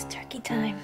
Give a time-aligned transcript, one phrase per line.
[0.00, 0.78] It's turkey time.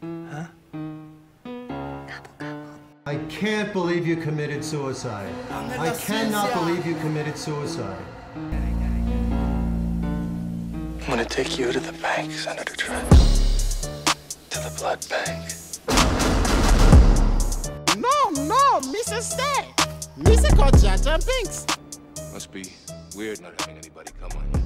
[0.00, 0.46] Huh?
[0.72, 2.80] Gobble, gobble.
[3.04, 5.30] I can't believe you committed suicide.
[5.50, 8.02] I cannot believe you committed suicide.
[8.34, 8.66] I'm
[11.06, 13.10] gonna take you to the bank, Senator Trent.
[13.10, 15.52] To the blood bank.
[17.98, 19.34] No, no, Mrs.
[19.34, 19.68] Stay.
[20.18, 20.56] Mr.
[20.56, 21.66] called Jar Jar Binks.
[22.32, 22.72] Must be
[23.14, 24.57] weird not having anybody come on you.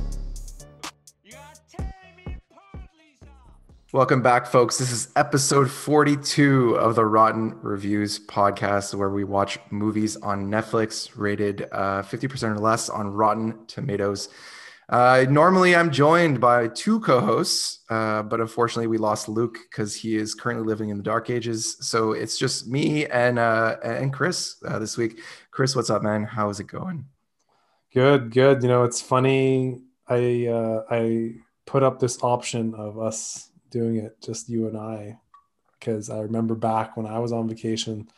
[3.95, 4.79] Welcome back, folks.
[4.79, 11.11] This is episode 42 of the Rotten Reviews podcast, where we watch movies on Netflix
[11.14, 14.30] rated uh, 50% or less on Rotten Tomatoes.
[14.89, 19.94] Uh, normally, I'm joined by two co hosts, uh, but unfortunately, we lost Luke because
[19.94, 21.77] he is currently living in the dark ages.
[21.86, 25.21] So it's just me and uh, and Chris uh, this week.
[25.50, 26.24] Chris, what's up, man?
[26.24, 27.04] How is it going?
[27.93, 28.63] Good, good.
[28.63, 29.82] You know, it's funny.
[30.08, 31.35] I uh, I
[31.66, 35.19] put up this option of us doing it, just you and I,
[35.80, 38.08] because I remember back when I was on vacation,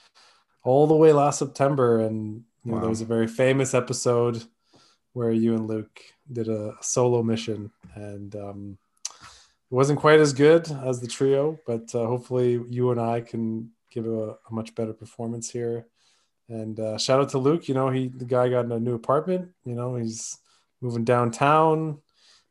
[0.65, 2.81] all the way last September, and you know, Wow.
[2.81, 4.45] there was a very famous episode
[5.15, 8.78] where you and Luke did a solo mission, and um,
[9.11, 13.71] it wasn't quite as good as the trio, but uh, hopefully you and I can
[13.91, 15.87] give a, a much better performance here.
[16.48, 17.69] And uh, shout out to Luke.
[17.69, 19.50] You know, he the guy got in a new apartment.
[19.65, 20.37] You know, he's
[20.83, 21.98] moving downtown,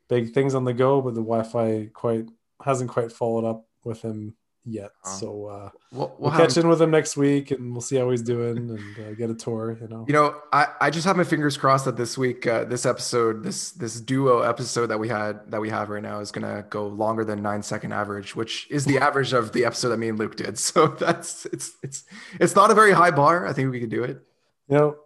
[0.08, 2.26] big things on the go, but the Wi-Fi quite
[2.62, 4.90] hasn't quite followed up with him yet.
[5.04, 5.16] Oh.
[5.18, 8.22] So uh, We'll, we'll catch in with him next week, and we'll see how he's
[8.22, 9.76] doing and uh, get a tour.
[9.80, 12.64] You know, You know, I, I just have my fingers crossed that this week, uh,
[12.64, 16.32] this episode, this this duo episode that we had that we have right now is
[16.32, 19.98] gonna go longer than nine second average, which is the average of the episode that
[19.98, 20.58] me and Luke did.
[20.58, 22.04] So that's it's it's
[22.40, 23.46] it's not a very high bar.
[23.46, 24.22] I think we can do it.
[24.68, 24.96] you know.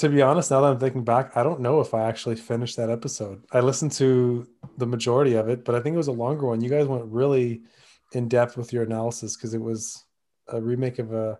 [0.00, 2.78] To be honest, now that I'm thinking back, I don't know if I actually finished
[2.78, 3.44] that episode.
[3.52, 4.48] I listened to
[4.78, 6.62] the majority of it, but I think it was a longer one.
[6.62, 7.64] You guys went really
[8.14, 10.02] in depth with your analysis because it was
[10.48, 11.38] a remake of a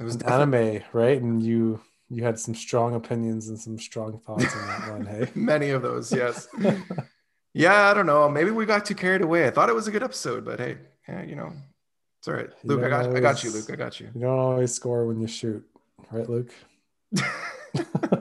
[0.00, 1.22] It was an anime, right?
[1.22, 5.06] And you you had some strong opinions and some strong thoughts on that one.
[5.06, 6.12] Hey, many of those.
[6.12, 6.48] Yes.
[7.54, 8.28] yeah, I don't know.
[8.28, 9.46] Maybe we got too carried away.
[9.46, 10.78] I thought it was a good episode, but hey,
[11.08, 11.52] yeah, you know,
[12.18, 12.50] it's all right.
[12.64, 13.52] Luke, I got don't I got you.
[13.52, 14.08] Luke, I got you.
[14.12, 15.64] you don't always score when you shoot,
[16.10, 16.52] right, Luke?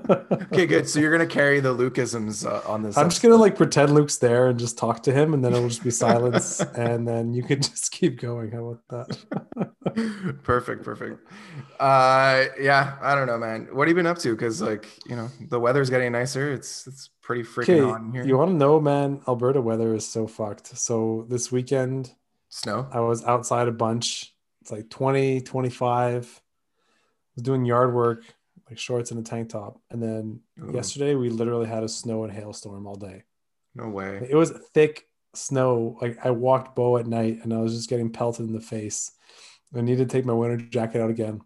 [0.10, 0.88] okay, good.
[0.88, 2.98] So you're gonna carry the Lukeisms uh, on this.
[2.98, 5.70] I'm just gonna like pretend Luke's there and just talk to him, and then it'll
[5.70, 8.52] just be silence, and then you can just keep going.
[8.52, 9.74] How about that?
[10.44, 11.20] perfect perfect
[11.80, 15.16] uh yeah i don't know man what have you been up to because like you
[15.16, 18.56] know the weather's getting nicer it's it's pretty freaking Okay, on here you want to
[18.56, 19.22] know, man?
[19.28, 20.76] Alberta weather is so fucked.
[20.76, 22.12] So this weekend,
[22.50, 24.34] snow I was outside a bunch.
[24.62, 26.42] It's like 20, 25.
[26.42, 28.24] I was doing yard work,
[28.70, 29.80] like shorts and a tank top.
[29.90, 30.72] And then Ooh.
[30.74, 33.24] yesterday we literally had a snow and hailstorm all day.
[33.76, 35.98] no way It was thick snow.
[36.02, 39.12] Like I walked Bo at night and I was just getting pelted in the face.
[39.76, 41.42] I needed to take my winter jacket out again,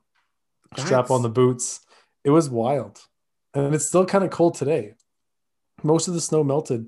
[0.77, 1.81] strap on the boots.
[2.23, 3.01] It was wild.
[3.53, 4.93] And it's still kind of cold today.
[5.83, 6.87] Most of the snow melted,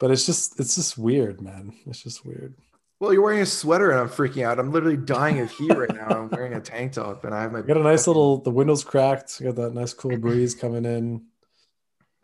[0.00, 1.72] but it's just it's just weird, man.
[1.86, 2.54] It's just weird.
[3.00, 5.94] Well you're wearing a sweater and i'm freaking out i'm literally dying of heat right
[5.94, 8.38] now i'm wearing a tank top and i have my I got a nice little
[8.38, 9.38] the windows cracked.
[9.40, 11.26] I got that nice cool breeze coming in.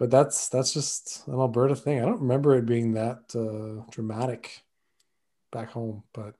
[0.02, 2.00] But that's that's just an Alberta thing.
[2.00, 4.62] I don't remember it being that uh, dramatic
[5.52, 6.34] back home, but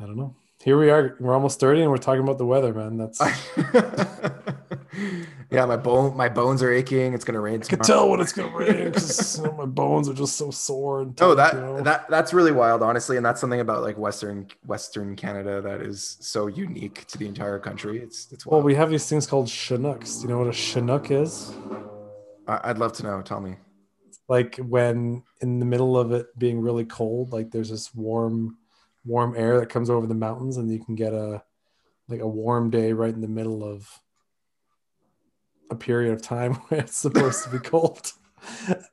[0.00, 0.34] I don't know.
[0.64, 1.16] Here we are.
[1.20, 2.96] We're almost 30 and we're talking about the weather, man.
[2.96, 3.20] That's
[5.52, 7.78] yeah my bone my bones are aching it's gonna rain tomorrow.
[7.78, 11.02] can tell when it's gonna rain because you know, my bones are just so sore
[11.02, 11.80] and Oh, that you know?
[11.82, 16.16] that that's really wild, honestly, and that's something about like Western Western Canada that is
[16.20, 17.98] so unique to the entire country.
[17.98, 18.64] It's it's well, wild.
[18.64, 20.16] we have these things called Chinooks.
[20.16, 21.52] Do you know what a Chinook is?
[22.48, 23.22] I, I'd love to know.
[23.22, 23.56] Tell me.
[24.28, 28.56] like when in the middle of it being really cold like there's this warm
[29.04, 31.42] warm air that comes over the mountains and you can get a
[32.08, 33.88] like a warm day right in the middle of
[35.72, 38.12] a period of time where it's supposed to be cold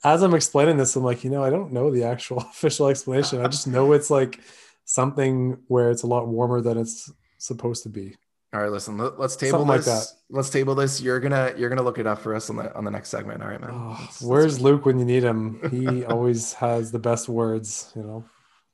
[0.04, 3.42] as i'm explaining this i'm like you know i don't know the actual official explanation
[3.42, 4.40] i just know it's like
[4.86, 8.16] something where it's a lot warmer than it's supposed to be
[8.54, 8.98] All right, listen.
[8.98, 10.16] Let, us table Something like this.
[10.32, 11.00] Let's table this.
[11.00, 13.44] You're gonna you're gonna look it up for us on the on the next segment.
[13.44, 13.70] All right, man.
[13.72, 18.26] oh, where's luke when you need him he always has the best words you know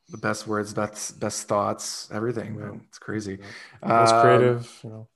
[0.10, 2.82] the best words, best best thoughts, everything, man.
[2.88, 3.40] It's crazy.
[3.84, 5.08] most Um, creative you know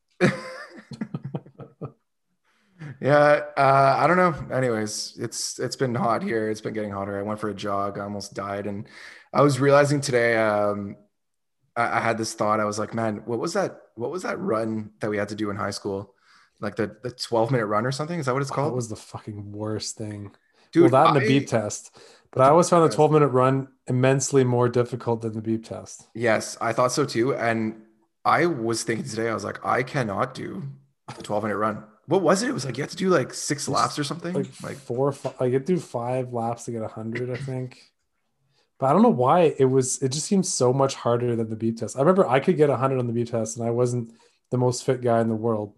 [3.01, 4.55] yeah, uh, I don't know.
[4.55, 6.49] Anyways, it's it's been hot here.
[6.49, 7.17] It's been getting hotter.
[7.17, 7.97] I went for a jog.
[7.97, 8.87] I almost died, and
[9.33, 10.37] I was realizing today.
[10.37, 10.95] Um,
[11.75, 12.59] I, I had this thought.
[12.59, 13.79] I was like, man, what was that?
[13.95, 16.13] What was that run that we had to do in high school?
[16.59, 18.19] Like the the twelve minute run or something?
[18.19, 18.73] Is that what it's That called?
[18.75, 20.31] was the fucking worst thing.
[20.71, 21.97] Dude, well, that and the I- beep test.
[22.31, 26.07] But I always found the 12 minute run immensely more difficult than the beep test.
[26.13, 27.33] Yes, I thought so too.
[27.33, 27.81] And
[28.23, 30.61] I was thinking today, I was like, I cannot do
[31.17, 31.83] the 12 minute run.
[32.09, 32.49] What was it?
[32.49, 34.33] It was like you have to do like six laps or something.
[34.33, 37.35] Like, Like, four, or five, I get through five laps to get a 100, I
[37.37, 37.77] think.
[38.79, 41.55] But I don't know why it was, it just seems so much harder than the
[41.55, 41.95] beep test.
[41.95, 44.11] I remember I could get 100 on the beep test and I wasn't
[44.49, 45.73] the most fit guy in the world,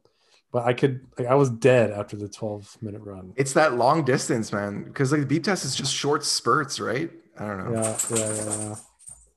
[0.53, 3.33] but I could, like, I was dead after the 12 minute run.
[3.35, 4.85] it's that long distance, man.
[4.85, 7.11] Because like the beep test is just short spurts, right?
[7.37, 7.81] I don't know.
[7.81, 8.45] Yeah, yeah, yeah.
[8.69, 8.75] yeah.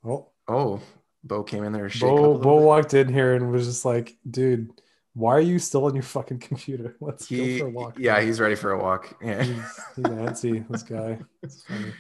[0.04, 0.80] Oh, Oh,
[1.24, 1.88] Bo came in there.
[1.88, 4.70] Shake up a Bo, Bo walked in here and was just like, dude,
[5.14, 6.96] why are you still on your fucking computer?
[7.00, 7.98] Let's He, go for a walk.
[7.98, 9.16] yeah, he's ready for a walk.
[9.22, 9.42] Yeah.
[9.44, 9.56] he's,
[9.96, 11.20] he's antsy, this guy.
[11.42, 11.92] It's funny.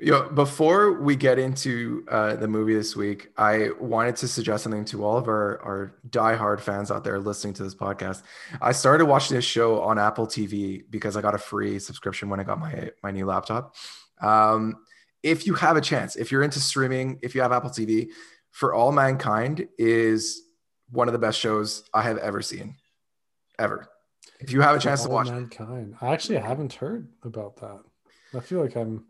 [0.00, 4.86] Yo, before we get into uh, the movie this week, I wanted to suggest something
[4.86, 8.22] to all of our, our diehard fans out there listening to this podcast.
[8.60, 12.40] I started watching this show on Apple TV because I got a free subscription when
[12.40, 13.74] I got my, my new laptop.
[14.22, 14.76] Um,
[15.22, 18.08] if you have a chance, if you're into streaming, if you have Apple TV,
[18.50, 20.42] For All Mankind is
[20.92, 22.76] one of the best shows I have ever seen,
[23.58, 23.88] ever.
[24.40, 25.96] If you have a chance to watch Mankind.
[26.00, 27.80] I actually haven't heard about that.
[28.36, 29.04] I feel like I'm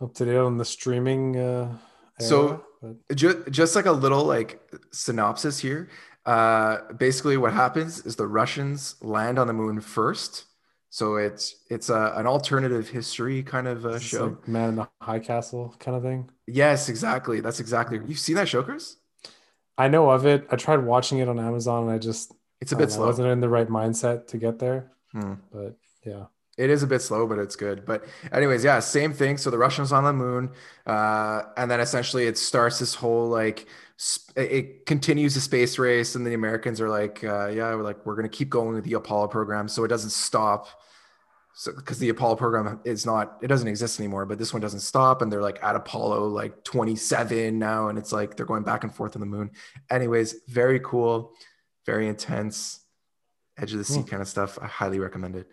[0.00, 1.36] up to date on the streaming.
[1.36, 1.76] Uh,
[2.20, 4.60] So- but just, just like a little like
[4.92, 5.88] synopsis here
[6.26, 10.44] uh basically what happens is the russians land on the moon first
[10.90, 14.88] so it's it's a, an alternative history kind of uh, show like Man in the
[15.00, 16.30] High Castle kind of thing.
[16.46, 18.97] yes exactly that's exactly you've seen that show chris
[19.78, 20.46] I know of it.
[20.50, 23.28] I tried watching it on Amazon and I just it's a bit know, slow wasn't
[23.28, 24.90] in the right mindset to get there.
[25.12, 25.34] Hmm.
[25.52, 26.24] But yeah.
[26.56, 29.58] it is a bit slow but it's good but anyways yeah same thing so the
[29.58, 30.50] russians on the moon
[30.86, 33.66] uh and then essentially it starts this whole like
[33.98, 38.04] sp- it continues the space race and the americans are like uh yeah we're like
[38.06, 40.68] we're gonna keep going with the apollo program so it doesn't stop
[41.60, 44.80] so because the apollo program is not it doesn't exist anymore but this one doesn't
[44.92, 48.84] stop and they're like at apollo like 27 now and it's like they're going back
[48.84, 49.50] and forth on the moon
[49.90, 51.32] anyways very cool
[51.84, 52.80] very intense
[53.60, 54.06] edge of the seat Hmm.
[54.12, 55.46] kind of stuff i highly recommend it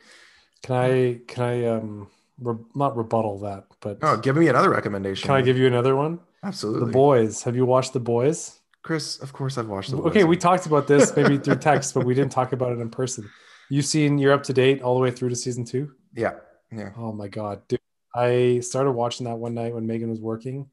[0.64, 2.08] Can I can I um
[2.40, 5.26] re- not rebuttal that, but Oh, give me another recommendation.
[5.28, 6.20] can I give you another one?
[6.44, 7.44] absolutely The Boys.
[7.44, 8.60] Have you watched The Boys?
[8.84, 9.18] Chris?
[9.26, 9.98] Of course, I've watched the.
[9.98, 10.08] Boys.
[10.12, 12.90] Okay, we talked about this maybe through text, but we didn't talk about it in
[13.02, 13.24] person.
[13.70, 15.92] You've seen you're up to date all the way through to season two.
[16.16, 16.34] yeah,
[16.72, 16.90] yeah.
[16.98, 17.80] Oh my god, dude!
[18.14, 20.70] I started watching that one night when Megan was working.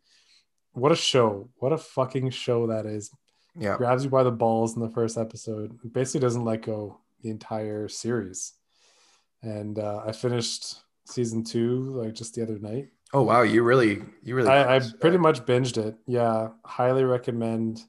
[0.72, 1.48] What a show!
[1.56, 3.10] What a fucking show that is.
[3.58, 5.78] Yeah, Grabs you by the balls in the first episode.
[5.92, 8.52] Basically, doesn't let go the entire series.
[9.42, 12.88] And uh, I finished season two like just the other night.
[13.12, 14.48] Oh wow, you really, you really.
[14.48, 15.96] I, I pretty much binged it.
[16.06, 17.82] Yeah, highly recommend.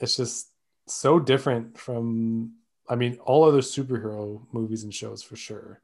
[0.00, 0.48] It's just
[0.86, 2.54] so different from,
[2.88, 5.80] I mean, all other superhero movies and shows for sure.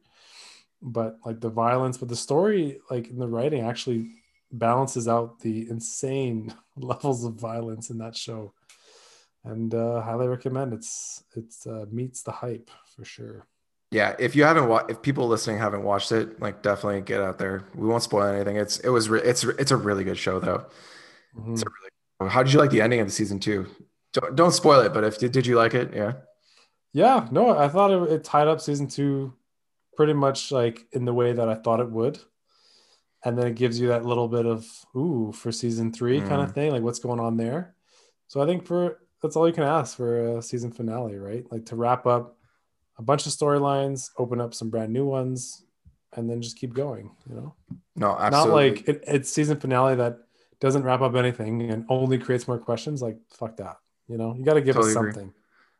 [0.80, 4.10] But like the violence, but the story, like in the writing, actually
[4.50, 8.52] balances out the insane levels of violence in that show.
[9.44, 10.72] And uh, highly recommend.
[10.72, 13.46] It's it's uh, meets the hype for sure.
[13.90, 17.38] Yeah, if you haven't watched, if people listening haven't watched it, like definitely get out
[17.38, 17.64] there.
[17.74, 18.56] We won't spoil anything.
[18.56, 20.64] It's it was re- it's it's a really good show though.
[21.36, 21.52] Mhm.
[21.52, 22.30] It's a really.
[22.30, 23.66] How did you like the ending of the season two?
[24.12, 25.92] Don't, don't spoil it, but if did you like it?
[25.92, 26.12] Yeah.
[26.92, 29.34] Yeah, no, I thought it, it tied up season two
[29.96, 32.18] pretty much like in the way that I thought it would.
[33.24, 34.66] And then it gives you that little bit of
[34.96, 36.54] ooh for season three kind of mm.
[36.54, 37.74] thing, like what's going on there.
[38.26, 41.44] So I think for that's all you can ask for a season finale, right?
[41.52, 42.36] Like to wrap up
[42.98, 45.64] a bunch of storylines, open up some brand new ones,
[46.14, 47.54] and then just keep going, you know?
[47.94, 48.50] No, absolutely.
[48.50, 50.18] Not like it, it's season finale that
[50.60, 53.02] doesn't wrap up anything and only creates more questions.
[53.02, 53.76] Like fuck that.
[54.08, 55.30] You know, you got to give Totally us agree.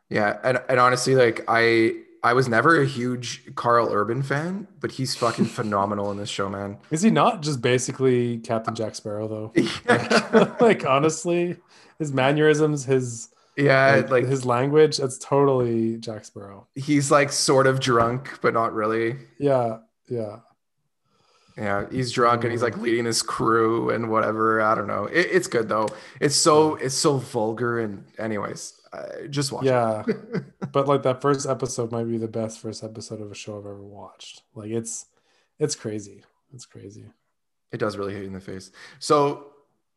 [0.09, 1.95] Yeah, and, and honestly, like I
[2.25, 6.49] I was never a huge Karl Urban fan, but he's fucking phenomenal in this show,
[6.49, 6.79] man.
[6.91, 9.53] Is he not just basically Captain Jack Sparrow though?
[9.87, 11.57] yeah, like honestly,
[11.99, 16.67] his mannerisms, his like, like his language, that's totally Jack Sparrow.
[16.75, 19.17] he's like sort of drunk, but not really.
[19.39, 19.79] Yeah,
[20.09, 20.39] yeah.
[21.57, 22.83] Yeah, he's drunk and he's like mm.
[22.83, 24.63] leading his crew and whatever.
[24.63, 25.05] I don't know.
[25.05, 25.89] It, it's good though.
[26.21, 29.65] It's so it's so vulgar and anyways, uh, just watch.
[29.65, 30.03] Yeah.
[30.73, 33.67] but like that first episode might be the best first episode of a show I've
[33.67, 34.43] ever watched.
[34.55, 35.07] Like it's
[35.59, 36.25] it's crazy.
[36.53, 37.05] It's crazy.
[37.73, 38.71] It does really hit you in the face.
[38.99, 39.47] So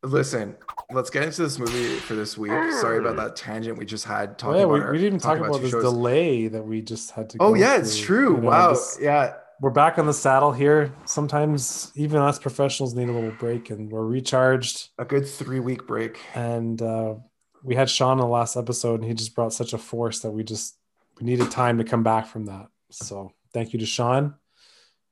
[0.04, 0.56] listen,
[0.92, 2.52] let's get into this movie for this week.
[2.80, 5.08] Sorry about that tangent we just had Oh, talking yeah, about we, our- we didn't
[5.08, 5.84] even talk about, two this shows.
[5.84, 8.36] delay that we just had to Oh yeah, it's true.
[8.36, 8.70] you know, wow.
[8.70, 9.34] this- Yeah.
[9.62, 10.94] we're back on the saddle here.
[11.06, 14.90] Sometimes even us professionals need a little break and we're recharged.
[15.00, 16.20] A good three week break.
[16.36, 17.16] And uh,
[17.66, 20.32] we had Sean in the last episode, and he just brought such a force that
[20.32, 20.76] we just
[21.20, 22.68] we needed time to come back from that.
[22.92, 24.36] So thank you to Sean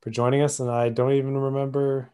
[0.01, 0.60] for joining us.
[0.60, 2.12] And I don't even remember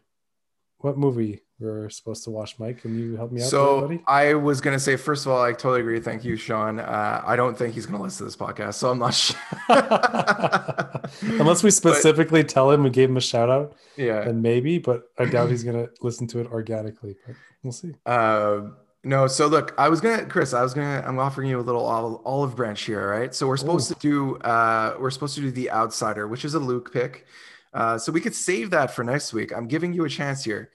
[0.78, 2.80] what movie we're supposed to watch, Mike?
[2.80, 4.02] Can you help me out, there, So buddy?
[4.06, 6.00] I was gonna say, first of all, I totally agree.
[6.00, 6.80] Thank you, Sean.
[6.80, 9.36] Uh, I don't think he's gonna listen to this podcast, so I'm not sure.
[11.38, 14.24] Unless we specifically tell him we gave him a shout out, yeah.
[14.24, 14.78] then maybe.
[14.78, 17.16] But I doubt he's gonna listen to it organically.
[17.26, 17.92] But we'll see.
[18.06, 21.62] Um, no, so look, I was gonna, Chris, I was gonna, I'm offering you a
[21.62, 23.34] little olive, branch here, right?
[23.34, 23.94] So we're supposed Ooh.
[23.94, 27.26] to do, uh, we're supposed to do the Outsider, which is a Luke pick.
[27.72, 29.52] Uh, so we could save that for next week.
[29.56, 30.70] I'm giving you a chance here.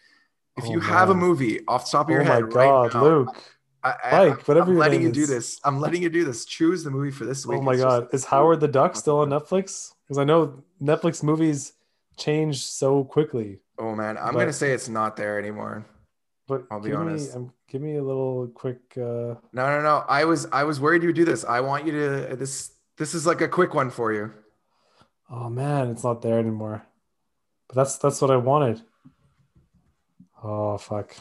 [0.57, 2.55] If Oh, you have a movie off the top of Oh your my head God,
[2.55, 3.37] right now, Luke!
[3.83, 5.59] I, I, Mike, whatever I'm letting you do this.
[5.63, 6.45] I'm letting you do this.
[6.45, 7.59] Choose the movie for this week.
[7.59, 9.91] Oh my It's just- God, is Howard the Duck still on Netflix?
[10.07, 11.73] Because I know Netflix movies
[12.17, 13.59] change so quickly.
[13.77, 15.85] Oh man, I'm But- gonna say it's not there anymore.
[16.47, 17.31] But I'll be honest.
[17.31, 18.79] Me, um, give me a little quick.
[18.97, 20.03] Uh, No, no, no.
[20.07, 21.43] I was, I was worried you would do this.
[21.43, 22.35] I want you to.
[22.35, 24.31] This, this is like a quick one for you.
[25.29, 26.85] oh man, it's not there anymore.
[27.67, 28.81] But that's that's what I wanted.
[30.43, 31.15] Oh fuck.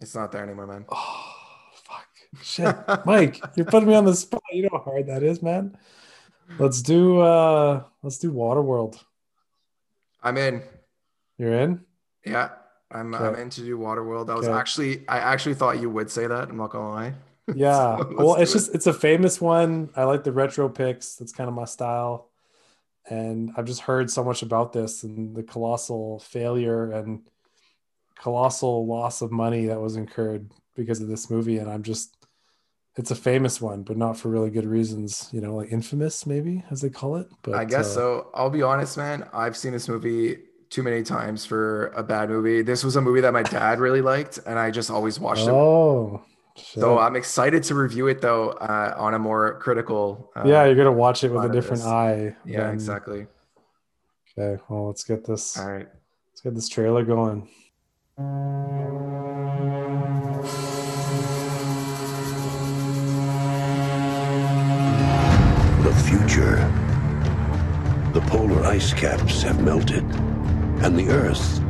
[0.00, 0.84] It's not there anymore, man.
[0.88, 1.24] Oh
[1.84, 2.08] fuck.
[2.42, 2.74] Shit,
[3.06, 4.42] Mike, you're putting me on the spot.
[4.50, 5.76] You know how hard that is, man.
[6.58, 9.00] Let's do uh let's do Waterworld.
[10.24, 10.62] I'm in.
[11.38, 11.84] You're in?
[12.26, 12.50] Yeah,
[12.92, 13.14] I'm.
[13.14, 13.24] Okay.
[13.24, 14.30] I'm in to do Waterworld.
[14.30, 14.56] I was Okay.
[14.56, 15.08] actually.
[15.08, 16.48] I actually thought you would say that.
[16.48, 17.14] I'm not gonna lie.
[17.56, 17.96] Yeah.
[17.98, 18.54] So well, it's it.
[18.54, 19.90] just it's a famous one.
[19.96, 21.16] I like the retro picks.
[21.16, 22.30] That's kind of my style.
[23.10, 27.26] And I've just heard so much about this and the colossal failure and
[28.14, 31.58] colossal loss of money that was incurred because of this movie.
[31.58, 32.16] And I'm just
[32.96, 36.62] it's a famous one, but not for really good reasons, you know, like infamous, maybe
[36.70, 37.28] as they call it.
[37.42, 38.30] But I guess uh, so.
[38.34, 39.28] I'll be honest, man.
[39.32, 40.38] I've seen this movie
[40.72, 42.62] too many times for a bad movie.
[42.62, 45.50] This was a movie that my dad really liked, and I just always watched it.
[45.50, 46.22] Oh
[46.56, 46.80] shit.
[46.80, 50.30] So I'm excited to review it though uh, on a more critical.
[50.34, 52.34] Uh, yeah, you're gonna watch it with a different eye.
[52.46, 53.26] yeah, than- exactly.
[54.38, 55.86] Okay, well let's get this All right.
[56.30, 57.48] let's get this trailer going.
[65.82, 66.56] The future.
[68.12, 70.04] The polar ice caps have melted,
[70.84, 71.60] and the Earth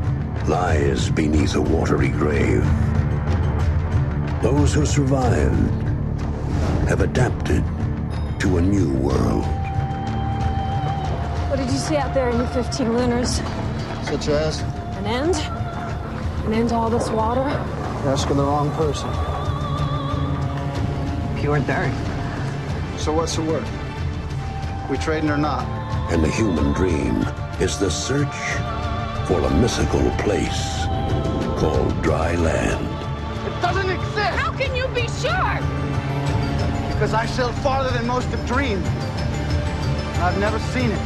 [0.49, 2.65] lies beneath a watery grave.
[4.41, 5.83] Those who survived
[6.89, 7.63] have adapted
[8.41, 9.45] to a new world.
[11.51, 13.43] What did you see out there in your 15 lunars?
[14.05, 14.63] Such as?
[14.97, 15.37] An end?
[16.47, 17.43] An end to all this water?
[17.43, 19.11] You're asking the wrong person.
[21.39, 21.93] Pure dirt.
[22.99, 23.65] So what's the word?
[24.91, 25.67] We trading or not?
[26.11, 27.27] And the human dream
[27.61, 28.82] is the search
[29.27, 30.85] for a mythical place
[31.59, 32.85] called dry land.
[33.47, 34.35] It doesn't exist!
[34.43, 35.57] How can you be sure?
[36.93, 38.85] Because I sailed farther than most have dreamed.
[40.25, 41.03] I've never seen it.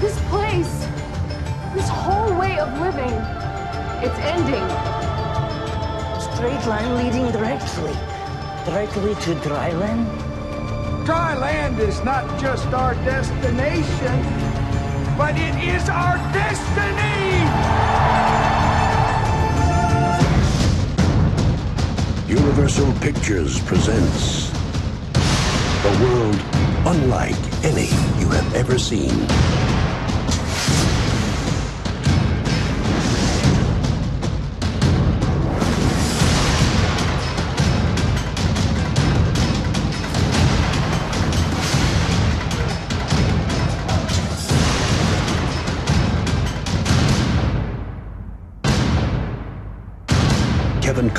[0.00, 0.86] This place,
[1.74, 3.14] this whole way of living,
[4.02, 4.66] it's ending.
[6.34, 7.94] Straight line leading directly.
[8.64, 11.06] Directly to dry land?
[11.06, 14.47] Dry land is not just our destination,
[15.18, 17.42] but it is our destiny!
[22.28, 24.52] Universal Pictures presents
[25.84, 26.40] a world
[26.86, 27.34] unlike
[27.64, 27.88] any
[28.20, 29.67] you have ever seen.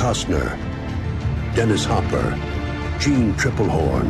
[0.09, 0.57] Costner,
[1.55, 2.35] Dennis Hopper,
[2.99, 4.09] Jeanne Tripplehorn.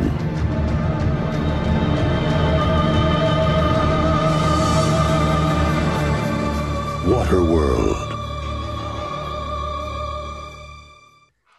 [7.04, 8.10] Waterworld.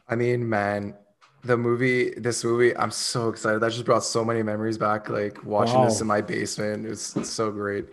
[0.10, 0.96] I mean, man,
[1.44, 3.62] the movie, this movie, I'm so excited.
[3.62, 5.10] That just brought so many memories back.
[5.10, 7.86] Like watching this in my basement, it was so great.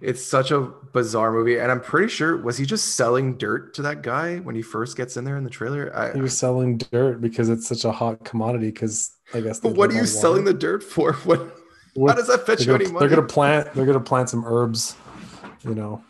[0.00, 0.60] It's such a
[0.92, 4.54] bizarre movie, and I'm pretty sure was he just selling dirt to that guy when
[4.54, 5.94] he first gets in there in the trailer?
[5.96, 8.66] I, He was selling dirt because it's such a hot commodity.
[8.72, 9.60] Because I guess.
[9.60, 11.16] but what are you selling the dirt for?
[11.96, 12.10] What?
[12.10, 12.98] How does that fetch you any money?
[12.98, 13.72] They're gonna plant.
[13.72, 14.96] They're gonna plant some herbs.
[15.62, 16.04] You know.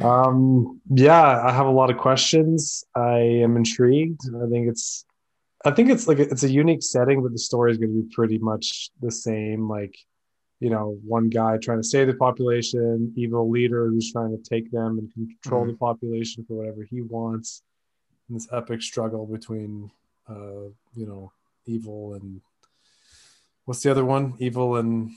[0.00, 0.80] Um.
[0.92, 2.84] Yeah, I have a lot of questions.
[2.96, 4.22] I am intrigued.
[4.34, 5.04] I think it's.
[5.64, 8.02] I think it's like a, it's a unique setting, but the story is going to
[8.02, 9.68] be pretty much the same.
[9.68, 9.94] Like,
[10.58, 14.70] you know, one guy trying to save the population, evil leader who's trying to take
[14.70, 15.72] them and control Mm-hmm.
[15.72, 17.62] the population for whatever he wants.
[18.28, 19.90] And this epic struggle between,
[20.28, 21.32] uh, you know,
[21.66, 22.40] evil and
[23.66, 24.34] what's the other one?
[24.38, 25.10] Evil and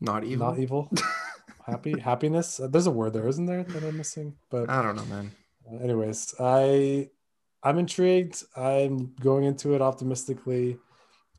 [0.00, 0.48] Not evil.
[0.50, 0.90] not evil.
[1.66, 2.60] happy happiness.
[2.62, 4.34] There's a word there, isn't there, that I'm missing?
[4.50, 5.30] But I don't know, man.
[5.80, 7.10] anyways, I
[7.62, 8.42] I'm intrigued.
[8.56, 10.78] I'm going into it optimistically.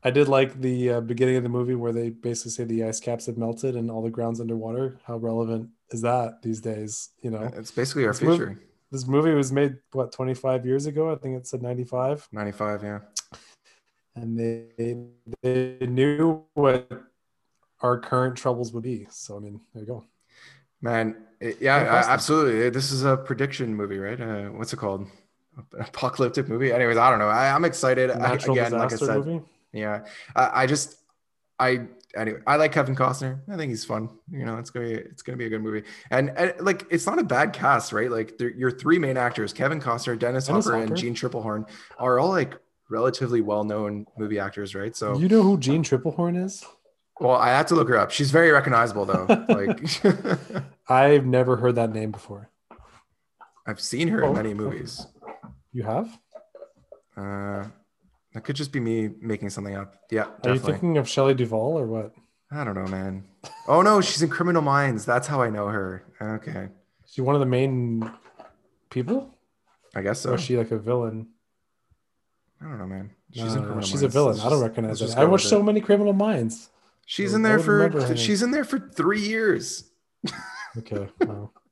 [0.02, 3.00] I did like the uh, beginning of the movie where they basically say the ice
[3.00, 4.98] caps have melted and all the ground's underwater.
[5.04, 7.10] How relevant is that these days?
[7.22, 8.58] You know, It's basically our This future.
[8.90, 11.10] this movie was made what 25 years ago.
[11.10, 12.98] I think it said 95, 95, yeah.
[14.14, 15.06] and they
[15.42, 16.90] they knew what
[17.80, 19.06] our current troubles would be.
[19.10, 20.04] So I mean, there you go.
[20.82, 22.68] Man, it- yeah, I- absolutely.
[22.70, 24.20] This is a prediction movie, right?
[24.20, 25.06] Uh, what's it called?
[25.78, 26.72] Apocalyptic movie.
[26.72, 27.28] Anyways, I don't know.
[27.28, 28.10] I, I'm excited.
[28.10, 29.44] I- Again, like I said, movie.
[29.72, 30.04] yeah.
[30.34, 30.96] I, I just,
[31.58, 31.82] I
[32.16, 33.40] anyway, I like Kevin Costner.
[33.48, 34.08] I think he's fun.
[34.30, 35.84] You know, it's gonna be it's gonna be a good movie.
[36.10, 38.10] And, and like, it's not a bad cast, right?
[38.10, 40.92] Like, your three main actors, Kevin Costner, Dennis, Dennis Hopper, Hopper.
[40.92, 41.68] and Jeanne Tripplehorn,
[41.98, 42.54] are all like
[42.90, 44.94] relatively well-known movie actors, right?
[44.94, 46.64] So, You know who Jeanne Tripplehorn is?
[47.20, 48.10] well, I have to look her up.
[48.10, 49.26] She's very recognizable, though.
[49.48, 49.80] like,
[50.88, 52.50] I've never heard that name before.
[53.66, 55.06] I've seen her Oh, in many movies.
[55.74, 56.18] You have?
[57.16, 57.64] Uh,
[58.32, 59.94] that could just be me making something up.
[60.10, 62.12] Yeah, Are you thinking of Shelley Duvall or what?
[62.50, 63.24] I don't know, man.
[63.68, 65.04] Oh no, she's in Criminal Minds.
[65.04, 66.04] That's how I know her.
[66.22, 66.68] Okay,
[67.04, 68.10] Is she one of the main
[68.90, 69.30] people?
[69.94, 70.34] I guess Or so.
[70.34, 71.28] is she like a villain?
[72.60, 73.10] I don't know, man.
[73.32, 74.40] She's, She's in Criminal she's a villain.
[74.40, 75.20] I don't recognize her.
[75.20, 76.70] I watched so many Criminal Minds.
[77.06, 78.16] She's So in there would remember her for.
[78.16, 79.90] She's in there for three years.
[80.78, 81.08] Okay.
[81.20, 81.52] Well,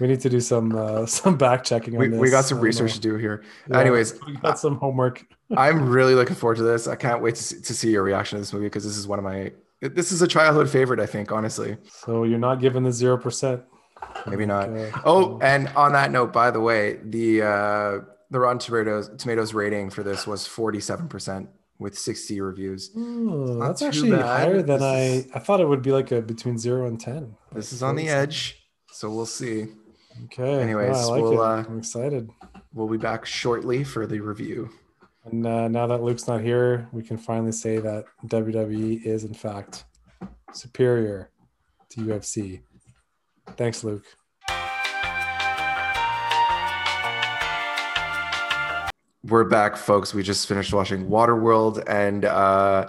[0.00, 3.00] we need to do some uh, some back checking We, we got some research to
[3.00, 3.42] do here.
[3.70, 5.24] Yeah, Anyways, we got some homework.
[5.56, 6.86] I'm really looking forward to this.
[6.88, 9.06] I can't wait to see, to see your reaction to this movie because this is
[9.06, 9.52] one of my.
[9.80, 11.30] This is a childhood favorite, I think.
[11.32, 13.62] Honestly, So you're not giving the zero percent.
[14.26, 14.68] maybe not.
[14.70, 14.90] Okay.
[15.04, 17.98] Oh, and on that note, by the way, the uh,
[18.30, 22.90] the Rotten Tomatoes Tomatoes rating for this was 47 percent with 60 reviews.
[22.96, 24.22] Oh, not that's actually bad.
[24.22, 25.26] higher than I.
[25.34, 27.36] I thought it would be like a between zero and ten.
[27.52, 28.65] This is on the edge,
[28.96, 29.66] so we'll see.
[30.24, 30.58] Okay.
[30.58, 32.30] Anyways, I like we'll, uh, I'm excited.
[32.72, 34.70] We'll be back shortly for the review.
[35.26, 39.34] And uh, now that Luke's not here, we can finally say that WWE is in
[39.34, 39.84] fact
[40.52, 41.30] superior
[41.90, 42.62] to UFC.
[43.58, 44.06] Thanks, Luke.
[49.24, 50.14] We're back, folks.
[50.14, 52.88] We just finished watching Waterworld, and uh,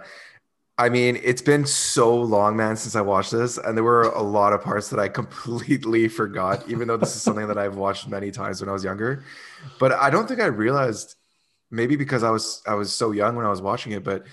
[0.79, 4.21] I mean, it's been so long, man, since I watched this, and there were a
[4.21, 8.07] lot of parts that I completely forgot, even though this is something that I've watched
[8.07, 9.23] many times when I was younger.
[9.79, 11.15] But I don't think I realized,
[11.71, 14.25] maybe because I was I was so young when I was watching it, but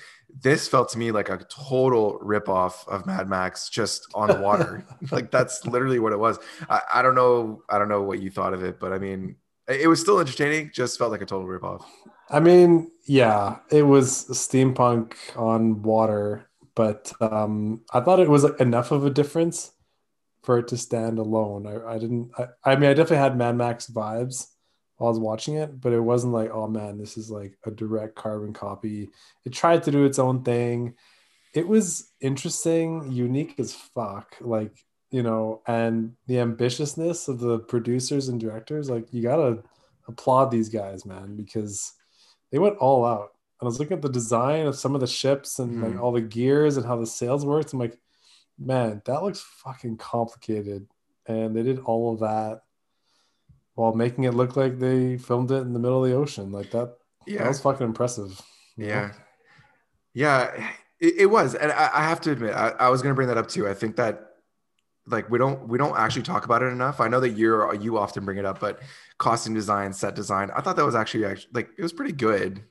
[0.43, 4.85] this felt to me like a total ripoff of Mad Max just on the water.
[5.11, 6.39] like that's literally what it was.
[6.69, 9.37] I, I don't know, I don't know what you thought of it, but I mean,
[9.67, 10.73] it it was still entertaining.
[10.75, 11.85] Just felt like a total ripoff.
[12.29, 18.91] I mean, yeah, it was steampunk on water, but um, I thought it was enough
[18.93, 19.73] of a difference
[20.43, 21.67] for it to stand alone.
[21.67, 22.31] I, I didn't.
[22.39, 24.49] I, I mean, I definitely had Mad Max vibes
[24.97, 27.71] while I was watching it, but it wasn't like, oh man, this is like a
[27.71, 29.11] direct carbon copy.
[29.45, 30.95] It tried to do its own thing.
[31.53, 34.37] It was interesting, unique as fuck.
[34.41, 39.63] Like you know, and the ambitiousness of the producers and directors, like you gotta
[40.09, 41.93] applaud these guys, man, because
[42.55, 43.33] they went all out.
[43.61, 46.01] And I was looking at the design of some of the ships and like Mhm.
[46.01, 47.73] all the gears and how the sails worked.
[47.73, 47.99] I'm like,
[48.57, 50.87] man, that looks fucking complicated.
[51.27, 52.61] And they did all of that
[53.75, 56.53] while making it look like they filmed it in the middle of the ocean.
[56.53, 57.49] Like that, that Yeah.
[57.49, 58.41] was fucking impressive.
[58.77, 59.15] Yeah.
[60.13, 60.53] Yeah,
[61.01, 61.57] it, it was.
[61.57, 63.67] And I, I have to admit, I, I was going to bring that up too.
[63.69, 64.34] I think that
[65.07, 67.01] like we don't we don't actually talk about it enough.
[67.01, 68.81] I know that you're you often bring it up, but
[69.19, 72.63] costume design, set design, I thought that was actually, actually like it was pretty good.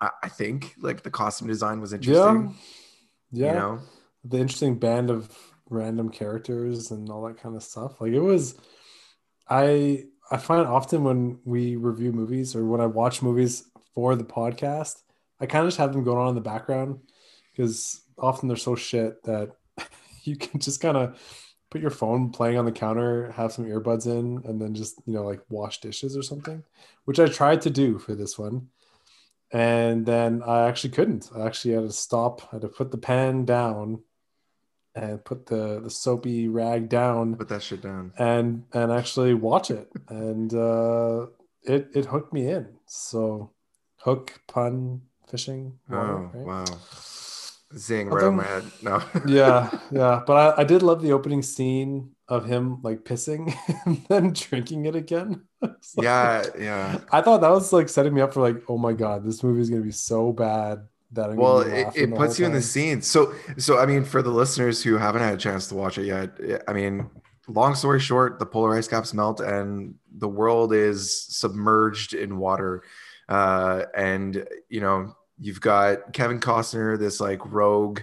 [0.00, 2.56] I, I think like the costume design was interesting.
[3.30, 3.52] Yeah.
[3.52, 3.80] You know?
[4.24, 5.36] The interesting band of
[5.70, 8.00] random characters and all that kind of stuff.
[8.00, 8.56] Like it was
[9.48, 14.24] I I find often when we review movies or when I watch movies for the
[14.24, 15.02] podcast,
[15.40, 17.00] I kind of just have them going on in the background
[17.52, 19.52] because often they're so shit that
[20.24, 21.20] you can just kind of
[21.70, 25.12] put your phone playing on the counter, have some earbuds in, and then just, you
[25.12, 26.62] know, like wash dishes or something,
[27.04, 28.68] which I tried to do for this one.
[29.52, 31.30] And then I actually couldn't.
[31.36, 34.02] I actually had to stop, I had to put the pan down
[34.94, 38.12] and put the, the soapy rag down Put that shit down.
[38.18, 41.26] and and actually watch it and uh
[41.64, 43.50] it it hooked me in so
[43.98, 46.46] hook pun fishing water, Oh, right?
[46.46, 46.64] wow.
[47.76, 48.64] Zing right on my head.
[48.82, 49.02] No.
[49.26, 53.54] yeah yeah but I, I did love the opening scene of him like pissing
[53.86, 56.98] and then drinking it again like- yeah, yeah.
[57.12, 59.60] i thought that was like setting me up for like oh my god this movie
[59.60, 63.00] is gonna be so bad that I'm well it, it puts you in the scene
[63.02, 66.06] so so i mean for the listeners who haven't had a chance to watch it
[66.06, 67.08] yet i mean
[67.48, 72.82] long story short, the polar ice caps melt and the world is submerged in water.
[73.28, 78.00] Uh, and you know, you've got Kevin Costner, this like rogue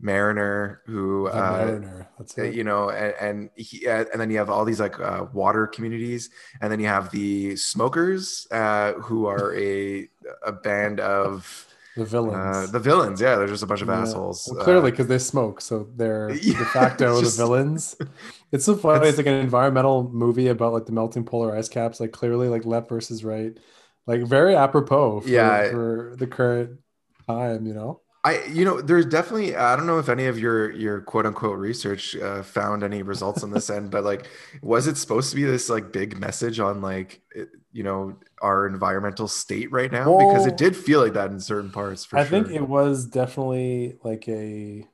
[0.00, 2.54] mariner who uh, Mariner, that's it.
[2.54, 5.66] you know and, and he uh, and then you have all these like uh, water
[5.68, 6.28] communities
[6.60, 10.08] and then you have the smokers uh, who are a
[10.44, 12.34] a band of The villains.
[12.68, 14.00] uh, the villains yeah they're just a bunch of Yeah.
[14.02, 17.94] assholes Well, Uh, clearly, because they smoke, so they're Yeah, de facto just- the villains.
[18.50, 19.06] It's so funny.
[19.08, 22.00] It's like an environmental movie about like the melting polar ice caps.
[22.00, 23.56] Like clearly, like left versus right,
[24.06, 25.20] like very apropos.
[25.20, 25.70] For, Yeah.
[25.70, 26.80] for the current
[27.26, 28.00] time, you know.
[28.24, 29.56] I, you know, there's definitely.
[29.56, 33.42] I don't know if any of your your quote unquote research uh, found any results
[33.42, 34.28] on this end, but like,
[34.62, 37.20] was it supposed to be this like big message on like,
[37.72, 40.16] you know, our environmental state right now?
[40.18, 42.04] because it did feel like that in certain parts.
[42.04, 42.20] For sure.
[42.20, 42.44] I sure.
[42.44, 44.86] think it was definitely like a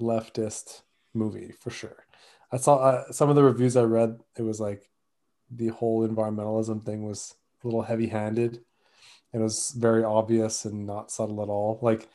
[0.00, 0.82] leftist
[1.14, 2.04] movie for sure.
[2.50, 4.18] I saw uh, some of the reviews I read.
[4.36, 4.82] It was like
[5.48, 7.34] the whole environmentalism thing was
[7.68, 8.60] little heavy-handed.
[9.32, 11.78] It was very obvious and not subtle at all.
[11.82, 12.08] Like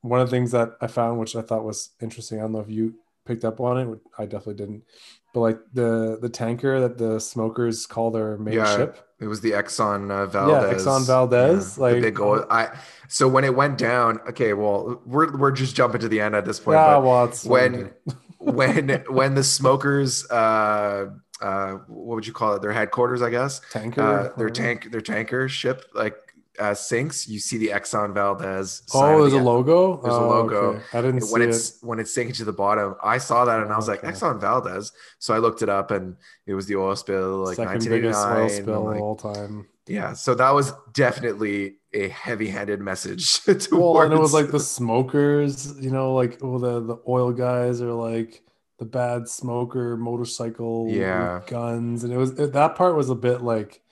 [0.00, 2.38] one of the things that I found, which I thought was interesting.
[2.38, 3.98] I don't know if you picked up on it.
[4.18, 4.82] I definitely didn't.
[5.34, 9.06] But like the the tanker that the smokers call their main yeah, ship.
[9.20, 10.82] it was the Exxon uh, Valdez.
[10.82, 12.46] Exxon Valdez, the like- big oil.
[12.50, 12.70] I
[13.08, 14.20] so when it went down.
[14.30, 16.76] Okay, well, we're we're just jumping to the end at this point.
[16.76, 17.92] Yeah, but well, it's when
[18.38, 21.10] when when the smokers uh
[21.42, 22.62] uh what would you call it?
[22.62, 23.60] Their headquarters i guess.
[23.70, 26.16] Tanker, uh, their tank their tanker ship like
[26.58, 27.28] uh sinks.
[27.28, 30.00] You see the exxon valdez Oh, there's the a logo.
[30.02, 30.56] there's a Oh, logo.
[30.56, 30.82] okay.
[30.92, 33.72] I didn't when see it's when it's sinking to the bottom i saw that and
[33.72, 34.12] i was like Okay.
[34.12, 34.90] exxon valdez.
[35.20, 38.48] So i looked it up and it was the oil spill like Second biggest oil
[38.48, 39.66] spill like, of all time.
[39.86, 43.40] yeah so that was definitely a heavy-handed message
[43.72, 47.80] Well, and it was like the smokers, you know, like oh the the oil guys
[47.80, 48.42] are like
[48.78, 51.40] the bad smoker motorcycle Yeah.
[51.46, 53.82] guns, and it was it, that part was a bit like,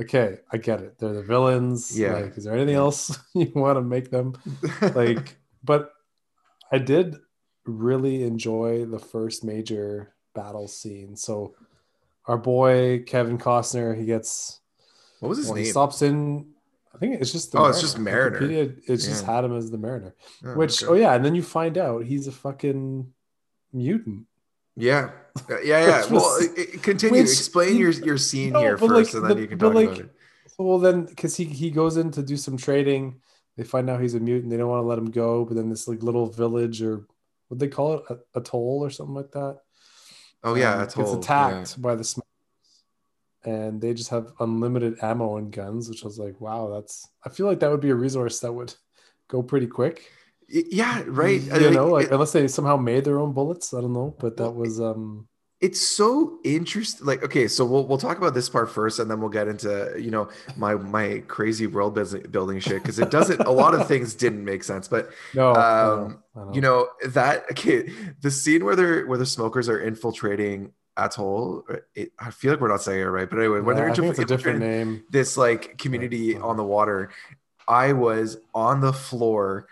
[0.00, 1.98] okay, I get it, they're the villains.
[1.98, 2.14] Yeah.
[2.14, 4.34] like, is there anything else you want to make them
[4.94, 5.36] like?
[5.64, 5.92] but
[6.70, 7.16] I did
[7.64, 11.16] really enjoy the first major battle scene.
[11.16, 11.54] So
[12.26, 14.60] our boy Kevin Costner, he gets
[15.20, 16.48] what was his well, he name stops in.
[16.94, 18.38] I think it's just the Oh, it's just Mariner.
[18.40, 20.14] Wikipedia, It's just had him as the Mariner.
[20.44, 20.92] Oh, Which okay.
[20.92, 23.12] oh yeah, and then you find out he's a fucking
[23.72, 24.26] mutant.
[24.76, 25.10] Yeah,
[25.50, 26.00] Uh, yeah, yeah.
[26.10, 27.20] Well, was- i- i- continue.
[27.22, 29.74] which Explain your your scene No, here first, like, and then the- you can talk
[29.74, 30.10] like, about it.
[30.58, 33.20] Well, then because he he goes in to do some trading,
[33.56, 34.50] they find out he's a mutant.
[34.50, 37.06] They don't want to let him go, but then this like little village or
[37.48, 39.58] what they call it, a, atoll or something like that.
[40.44, 42.28] Oh yeah, um, atoll, gets attacked by the smokers,
[43.44, 45.88] and they just have unlimited ammo and guns.
[45.88, 47.08] Which I was like, wow, that's.
[47.24, 48.74] I feel like that would be a resource that would
[49.28, 50.10] go pretty quick.
[50.48, 51.02] Yeah.
[51.06, 51.40] Right.
[51.42, 53.72] You I know, like it- unless they somehow made their own bullets.
[53.74, 55.28] I don't know, but that was um.
[55.60, 57.06] it's so interesting.
[57.06, 59.94] Like, okay, so we'll we'll talk about this part first, and then we'll get into
[59.98, 61.94] you know my my crazy world
[62.30, 63.40] building shit because it doesn't.
[63.40, 66.50] a lot of things didn't make sense, but No, um, know.
[66.54, 67.88] you know that okay,
[68.20, 71.64] the scene where they're where the smokers are infiltrating atoll.
[71.94, 73.94] It, I feel like we're not saying it right, but anyway, when Yeah, they're I
[73.94, 75.04] think it's a different name.
[75.10, 77.10] this like community on the water,
[77.66, 79.66] I was on the floor.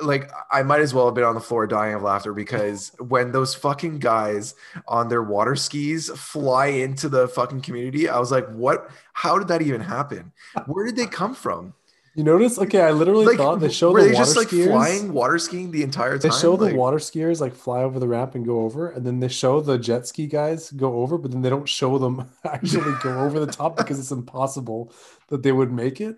[0.00, 3.32] Like I might as well have been on the floor dying of laughter because when
[3.32, 4.54] those fucking guys
[4.86, 8.90] on their water skis fly into the fucking community, I was like, what?
[9.14, 10.32] How did that even happen?
[10.66, 11.72] Where did they come from?
[12.14, 12.58] You notice?
[12.58, 14.68] Okay, I literally Like, thought they show were the they water just like skiers.
[14.68, 16.30] flying water skiing the entire time.
[16.30, 19.06] They show the Like, water skiers like fly over the ramp and go over, and
[19.06, 22.26] then they show the jet ski guys go over, but then they don't show them
[22.44, 24.94] actually go over the top because it's impossible
[25.28, 26.16] that they would make it.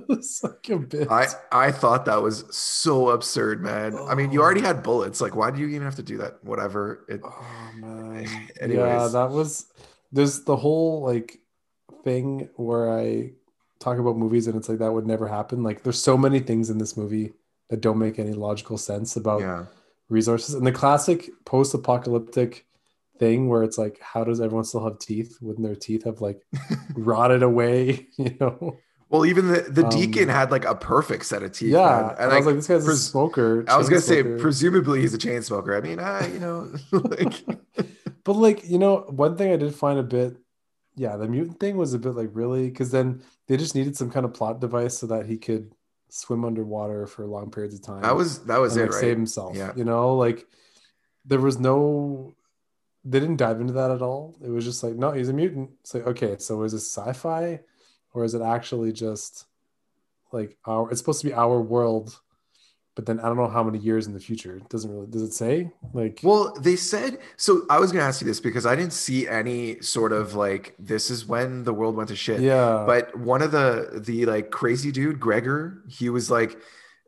[0.08, 1.10] it's like a bit.
[1.10, 3.96] I I thought that was so absurd, man.
[4.08, 5.20] I mean, you already had bullets.
[5.20, 6.42] Like, why do you even have to do that?
[6.42, 7.04] Whatever.
[7.08, 8.26] It, oh man.
[8.60, 9.66] Anyways, Yeah, that was.
[10.12, 11.40] There's the whole like
[12.04, 13.32] thing where I
[13.80, 15.62] talk about movies and it's like that would never happen.
[15.62, 17.32] Like, there's so many things in this movie
[17.70, 19.66] that don't make any logical sense about yeah.
[20.08, 20.54] resources.
[20.54, 22.66] And the classic post-apocalyptic
[23.18, 26.40] thing where it's like, how does everyone still have teeth when their teeth have like
[26.94, 28.06] rotted away?
[28.18, 28.78] You know?
[29.14, 31.68] Well, even the, the Um, deacon had like a perfect set of teeth.
[31.70, 32.16] Yeah, man.
[32.18, 33.64] and I was like, this guy's a pres- smoker.
[33.68, 35.76] I was gonna chain say, presumably he's a chain smoker.
[35.76, 37.44] I mean, I you know, like,
[38.24, 40.36] But like, you know, one thing I did find a bit,
[40.96, 44.10] yeah, the mutant thing was a bit like really because then they just needed some
[44.10, 45.72] kind of plot device so that he could
[46.08, 48.02] swim underwater for long periods of time.
[48.02, 49.00] that was that was and, it, like, right?
[49.00, 49.56] Save himself.
[49.56, 49.70] Yeah.
[49.76, 50.44] You know, like
[51.24, 52.34] there was no
[53.04, 54.34] they didn't dive into that at all.
[54.42, 55.70] It was just like, no, he's a mutant.
[55.82, 57.60] It's like, okay, so is this sci-fi
[58.14, 59.46] or is it actually just
[60.32, 62.18] like our it's supposed to be our world
[62.94, 64.56] but then I don't know how many years in the future.
[64.56, 65.72] It doesn't really does it say?
[65.92, 67.66] Like Well, they said so.
[67.68, 71.10] I was gonna ask you this because I didn't see any sort of like this
[71.10, 72.40] is when the world went to shit.
[72.40, 72.84] Yeah.
[72.86, 76.56] But one of the the like crazy dude, Gregor, he was like,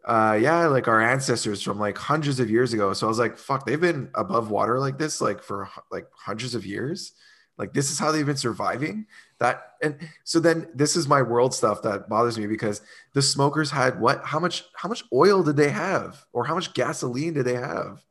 [0.04, 2.92] uh, yeah, like our ancestors from like hundreds of years ago.
[2.92, 6.56] So I was like, fuck, they've been above water like this like for like hundreds
[6.56, 7.12] of years.
[7.58, 9.06] Like this is how they've been surviving.
[9.38, 12.80] That and so then this is my world stuff that bothers me because
[13.12, 14.24] the smokers had what?
[14.24, 14.64] How much?
[14.74, 18.04] How much oil did they have, or how much gasoline did they have?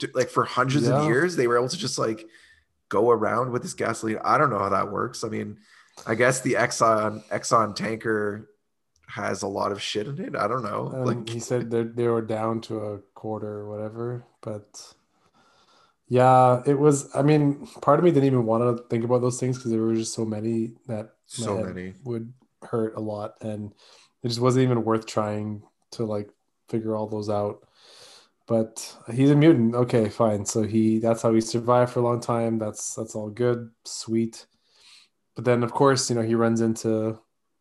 [0.00, 0.98] To, like for hundreds Yeah.
[1.00, 2.26] of years, they were able to just like
[2.88, 4.18] go around with this gasoline.
[4.24, 5.22] I don't know how that works.
[5.24, 5.58] I mean,
[6.06, 8.48] I guess the Exxon Exxon tanker
[9.08, 10.34] has a lot of shit in it.
[10.36, 10.90] I don't know.
[10.92, 14.94] Um, like he said they they were down to a quarter or whatever, but
[16.12, 17.08] yeah, it was.
[17.16, 19.80] I mean, part of me didn't even want to think about those things because there
[19.80, 21.94] were just so many that So many.
[22.04, 22.30] would
[22.62, 23.72] hurt a lot, and
[24.22, 26.28] it just wasn't even worth trying to like
[26.68, 27.66] figure all those out.
[28.46, 29.74] But he's a mutant.
[29.74, 30.44] Okay, fine.
[30.44, 32.58] So he that's how he survived for a long time.
[32.58, 34.44] That's that's all good, sweet.
[35.34, 37.18] But then, of course, you know he runs into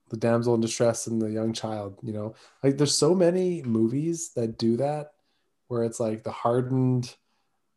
[0.10, 2.00] the damsel in distress and the young child.
[2.04, 5.14] You know, like there's so many movies that do that,
[5.70, 7.16] where it's like the hardened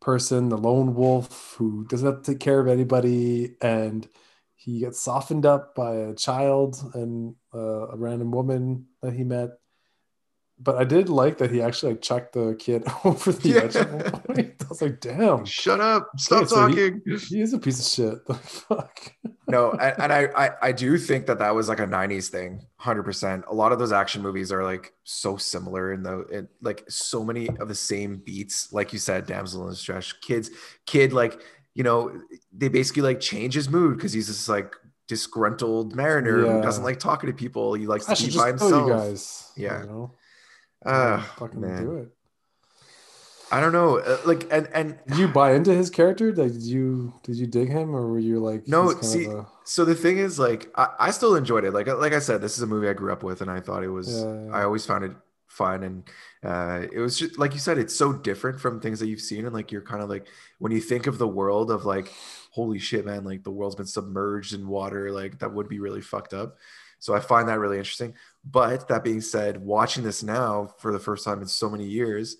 [0.05, 4.07] person, the lone wolf who doesn't have to take care of anybody, and
[4.55, 9.49] he gets softened up by a child and uh, a random woman that he met.
[10.57, 13.61] But I did like that he actually like chucked the kid over the Yeah.
[13.63, 14.55] edge at one point.
[14.63, 17.01] I was like, "Damn, shut up, stop Okay, so he- talking.
[17.29, 18.19] He, is a piece of shit.
[18.29, 19.13] Like, fuck."
[19.47, 22.65] no and, and I, I i do think that that was like a 90s thing
[22.81, 26.83] 100% a lot of those action movies are like so similar in the it, like
[26.89, 30.49] so many of the same beats like you said damsel in distress kids
[30.87, 31.39] kid like
[31.75, 32.19] you know
[32.57, 34.73] they basically like change his mood because he's this like
[35.07, 36.53] disgruntled mariner Yeah.
[36.53, 39.51] who doesn't like talking to people he likes I to be by himself you guys.
[39.55, 40.11] yeah you know,
[40.85, 41.83] uh, fucking man.
[41.83, 42.09] do it.
[43.51, 46.33] i don't know uh, like and and Did you buy into his character?
[46.33, 49.83] Like, did you did you dig him, or were you like No, see, a- so
[49.85, 51.71] the thing is, like, I, I still enjoyed it.
[51.71, 53.83] Like, like I said, this is a movie I grew up with, and I thought
[53.83, 54.07] it was.
[54.23, 54.51] Yeah, yeah.
[54.51, 55.11] I always found it
[55.47, 56.03] fun, and
[56.43, 59.45] uh, it was just like you said, it's so different from things that you've seen,
[59.45, 60.27] and like you're kind of like
[60.59, 62.11] when you think of the world of like,
[62.51, 66.01] holy shit, man, like the world's been submerged in water, like that would be really
[66.01, 66.57] fucked up.
[66.99, 68.13] So I find that really interesting.
[68.49, 72.37] But that being said, watching this now for the first time in so many years,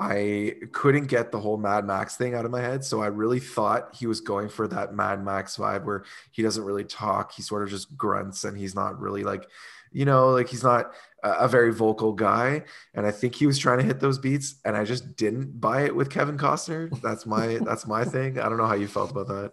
[0.00, 2.84] I couldn't get the whole Mad Max thing out of my head.
[2.84, 6.64] So I really thought he was going for that Mad Max vibe where he doesn't
[6.64, 7.32] really talk.
[7.32, 9.46] He sort of just grunts and he's not really like,
[9.92, 12.64] you know, like he's not a, very vocal guy.
[12.94, 15.82] And I think he was trying to hit those beats and I just didn't buy
[15.82, 16.98] it with Kevin Costner.
[17.02, 18.38] That's my, that's my thing.
[18.38, 19.52] I don't know how you felt about that.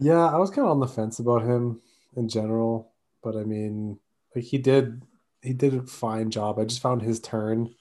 [0.00, 1.80] Yeah, I was kind of on the fence about him
[2.16, 4.00] in general, but I mean,
[4.36, 5.02] like he did
[5.42, 6.58] he did a fine job.
[6.58, 7.74] I just found his turn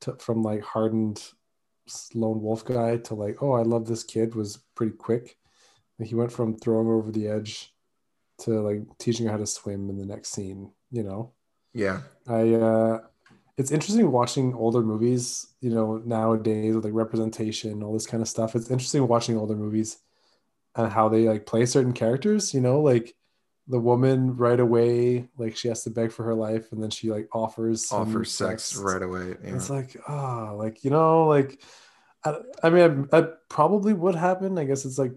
[0.00, 1.22] to, from like hardened
[2.14, 5.36] lone wolf guy to like, oh, I love this kid was pretty quick.
[5.98, 7.72] Like, he went from throwing over the edge
[8.38, 11.32] to like teaching her how to swim in the next scene, you know.
[11.72, 12.00] Yeah.
[12.26, 13.00] I uh
[13.56, 18.28] it's interesting watching older movies, you know, nowadays with like representation, all this kind of
[18.28, 18.56] stuff.
[18.56, 19.98] It's interesting watching older movies
[20.74, 23.14] and how they like play certain characters, you know, like
[23.68, 27.10] the woman right away, like she has to beg for her life and then she
[27.10, 29.34] like offers Offers sex right away.
[29.42, 29.54] Yeah.
[29.54, 31.60] It's like, oh, like, you know, like
[32.24, 34.58] I, I mean, I, I probably would happen.
[34.58, 35.12] I guess it's like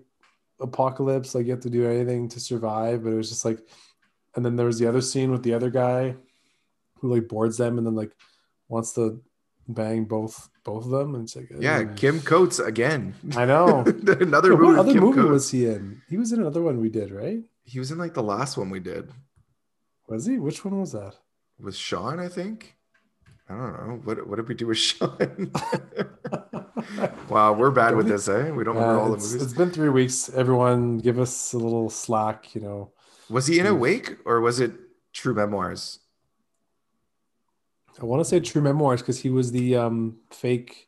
[0.59, 3.59] apocalypse, like you have to do anything to survive, but it was just like,
[4.35, 6.15] and then there was the other scene with the other guy
[6.99, 8.11] who like boards them and then like
[8.69, 9.21] wants to
[9.67, 11.83] bang both both of them and it's like yeah.
[11.95, 13.13] Kim Coates again.
[13.35, 14.65] i know Another Yeah, movie.
[14.65, 15.29] what other Kim movie Coates.
[15.31, 18.13] was he in he was in another one we did right He was in like
[18.13, 19.11] the last one we did
[20.07, 21.15] was he which one was that
[21.59, 22.75] with Sean, I think.
[23.49, 24.01] I don't know.
[24.05, 25.51] What what did we do with Sean?
[27.29, 28.51] wow, we're bad with this, eh?
[28.51, 29.35] We don't remember all the movies.
[29.35, 32.91] it's been three weeks everyone give us a little slack you know
[33.29, 34.71] Was he in Awake or was it
[35.13, 35.99] True Memoirs?
[38.01, 40.87] I want to say True Memoirs because he was the um, fake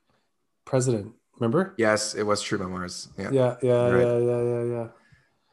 [0.65, 1.13] president.
[1.39, 1.73] Remember?
[1.77, 3.09] Yes, it was True Memoirs.
[3.17, 3.31] Yeah.
[3.31, 4.01] Yeah, yeah, right.
[4.05, 4.87] yeah, yeah, yeah, yeah.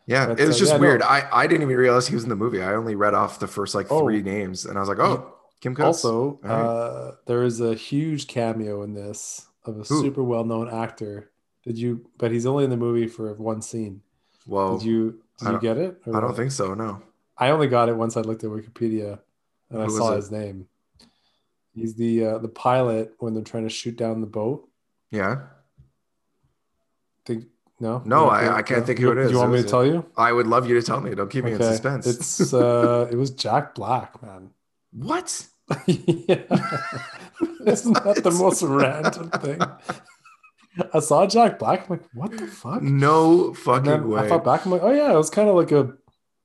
[0.07, 0.81] Yeah, But, it was uh, just yeah, no.
[0.81, 1.03] weird.
[1.03, 2.63] I, I didn't even realize he was in the movie.
[2.63, 4.01] I only read off the first like Oh.
[4.03, 6.05] three names and I was like, oh, Kim Coates.
[6.05, 6.53] Also, right.
[6.53, 10.01] uh, there is a huge cameo in this of a Who?
[10.03, 11.31] super well-known actor.
[11.65, 12.09] Did you?
[12.19, 14.03] But he's only in the movie for one scene.
[14.47, 14.79] Whoa.
[14.79, 15.21] Did you?
[15.41, 16.01] Did you get it?
[16.07, 16.37] I don't what?
[16.37, 16.73] think so.
[16.75, 17.03] No.
[17.37, 19.19] I only got it once I looked at Wikipedia
[19.71, 20.69] and I Who was saw his name.
[21.75, 24.69] He's the uh, the pilot when they're trying to shoot down the boat.
[25.11, 25.41] Yeah.
[27.27, 27.47] Think
[27.81, 28.03] no?
[28.05, 28.87] No, I, I can't no?
[28.87, 29.29] think who it is.
[29.29, 30.05] Do you want me to tell you?
[30.17, 31.15] I would love you to tell me.
[31.15, 32.07] Don't keep me in suspense.
[32.07, 34.51] It's uh, it was Jack Black, man.
[34.93, 35.47] What?
[35.87, 36.43] yeah.
[37.67, 39.61] Isn't that the most random thing?
[40.93, 41.89] I saw Jack Black.
[41.89, 42.83] I'm like, what the fuck?
[42.83, 44.21] No fucking way.
[44.21, 44.65] I thought back.
[44.65, 45.95] I'm like, oh yeah, it was kind of like a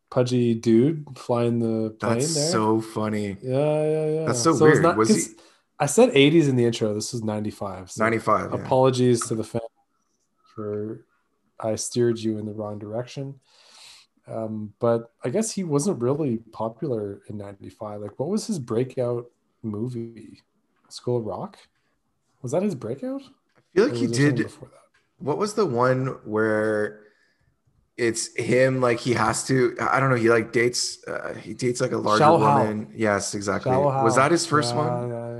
[0.10, 2.52] pudgy dude flying the plane That's there.
[2.52, 3.38] so funny.
[3.42, 4.26] yeah, yeah, yeah.
[4.26, 4.84] That's so it's weird.
[4.84, 5.34] not- Was he-
[5.80, 6.94] I said 80s in the intro.
[6.94, 7.92] This was 95.
[7.92, 8.52] so 95.
[8.54, 8.60] yeah.
[8.60, 9.64] Apologies to the fans
[10.54, 11.04] for
[11.62, 13.40] I steered you in the wrong direction.
[14.28, 18.02] Um, but I guess he wasn't really popular in 95.
[18.02, 19.26] Like, what was his breakout
[19.64, 20.42] movie?
[20.90, 21.58] School of Rock?
[22.42, 23.22] Was that his breakout?
[23.58, 24.44] I feel like he was there something did.
[24.44, 25.26] before that?
[25.26, 27.02] What was the one where
[27.98, 28.82] it's him?
[28.82, 29.76] Like he has to.
[29.80, 30.16] I don't know.
[30.16, 31.04] He like dates.
[31.08, 32.40] Uh, he dates like a larger Hal.
[32.40, 32.92] woman.
[32.96, 33.72] Yes, exactly.
[33.72, 35.10] Shallow Was that his first Yeah, one?
[35.10, 35.31] Yeah,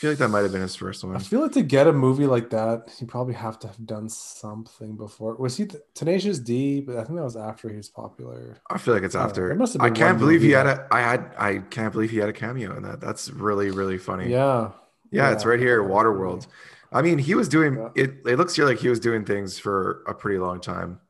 [0.00, 1.14] feel like that might have been his first one.
[1.14, 4.08] I feel like to get a movie like that, you probably have to have done
[4.08, 5.34] something before.
[5.34, 6.80] Was he th- Tenacious D?
[6.80, 8.56] But I think that was after he was popular.
[8.70, 9.48] I feel like it's after.
[9.48, 10.88] There must have I can't believe he had a.
[10.90, 11.34] I had.
[11.36, 13.02] I can't believe he had a cameo in that.
[13.02, 14.30] That's really really funny.
[14.30, 14.70] Yeah.
[15.10, 15.88] Yeah, it's right here, Yeah.
[15.90, 16.46] Waterworld.
[16.92, 18.22] I mean, he was doing it.
[18.24, 21.00] It looks here like he was doing things for a pretty long time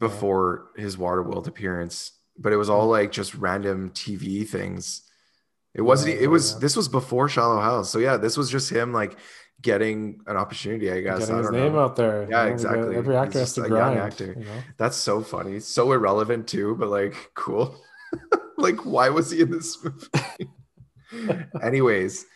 [0.00, 3.04] before his Waterworld appearance, but it was all mm-hmm.
[3.04, 5.02] like just random TV things.
[5.74, 6.20] It wasn't.
[6.20, 6.58] It was.
[6.60, 7.84] This was before Shallow Hal.
[7.84, 9.18] So yeah, this was just him like
[9.60, 10.90] getting an opportunity.
[10.90, 11.20] I guess.
[11.20, 12.22] Getting I his has name out there.
[12.24, 12.96] you Yeah, know, exactly.
[12.96, 13.98] Every actor has to grind.
[13.98, 14.34] actor.
[14.38, 14.60] You know?
[14.76, 15.60] That's so funny.
[15.60, 17.74] So irrelevant too, but like cool.
[18.56, 20.48] like why was he in this movie?
[21.62, 22.26] Anyways,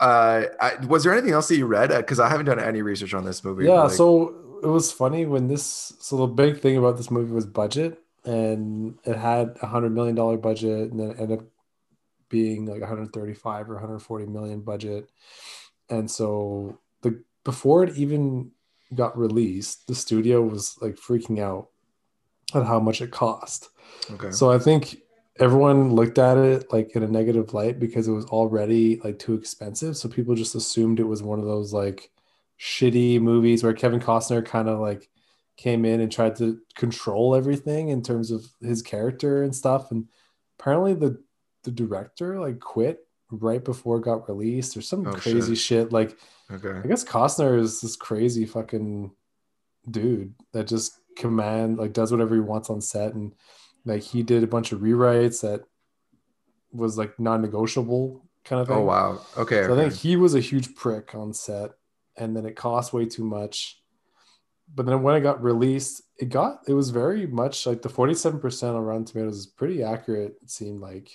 [0.00, 1.90] uh, I, was there anything else that you read?
[1.90, 3.64] Because I haven't done any research on this movie.
[3.64, 5.92] Yeah, like- so it was funny when this.
[6.00, 10.14] So the big thing about this movie was budget, and it had a hundred million
[10.14, 11.44] dollar budget, and then it ended up
[12.28, 15.10] being like 135 or 140 million budget.
[15.88, 18.50] And so the before it even
[18.94, 21.68] got released, the studio was like freaking out
[22.54, 23.70] at how much it cost.
[24.10, 24.30] Okay.
[24.30, 25.02] So I think
[25.38, 29.34] everyone looked at it like in a negative light because it was already like too
[29.34, 29.96] expensive.
[29.96, 32.10] So people just assumed it was one of those like
[32.58, 35.08] shitty movies where Kevin Costner kind of like
[35.56, 39.90] came in and tried to control everything in terms of his character and stuff.
[39.90, 40.08] And
[40.58, 41.22] apparently the
[41.66, 45.58] the director like quit right before it got released or some Oh, crazy shit.
[45.58, 45.92] shit.
[45.92, 46.16] Like
[46.50, 46.78] Okay.
[46.82, 49.10] I guess Costner is this crazy fucking
[49.90, 53.34] dude that just command like does whatever he wants on set and
[53.84, 55.62] like he did a bunch of rewrites that
[56.72, 58.82] was like non-negotiable kind of oh, thing.
[58.82, 59.20] Oh wow.
[59.36, 59.64] Okay.
[59.64, 61.70] So I think he was a huge prick on set,
[62.16, 63.80] and then it cost way too much.
[64.74, 68.40] But then when it got released, it got it was very much like the forty-seven
[68.40, 70.36] percent on Rotten Tomatoes is pretty accurate.
[70.42, 71.10] It seemed like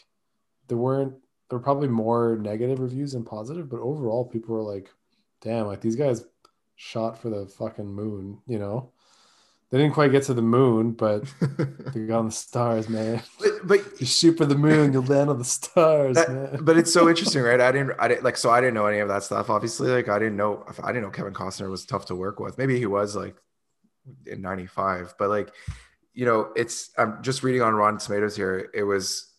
[0.72, 1.14] there weren't
[1.50, 4.90] there were probably more negative reviews than positive, but overall people were like,
[5.42, 6.24] "Damn, like these guys
[6.78, 8.94] shot for the fucking moon," you know.
[9.70, 11.24] They didn't quite get to the moon, but
[11.94, 13.22] they got on the stars, man.
[13.40, 16.60] But, but you shoot for the moon, you'll land on the stars, That- man.
[16.64, 17.60] but it's so interesting, right?
[17.60, 19.50] I didn't, I didn't like, so I didn't know any of that stuff.
[19.50, 22.58] Obviously, like, I didn't know, I didn't know Kevin Costner was tough to work with.
[22.58, 23.36] Maybe he was like
[24.26, 25.52] in '95, but like,
[26.14, 26.92] you know, it's.
[26.98, 28.70] I'm just reading on Rotten Tomatoes here.
[28.74, 29.31] It was,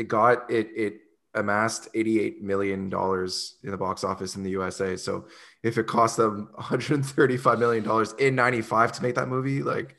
[0.00, 0.92] it got it, it
[1.34, 4.96] amassed 88 million dollars in the box office in the USA.
[4.96, 5.26] So
[5.62, 9.96] if it cost them 135 million dollars in '95 to make that movie, like,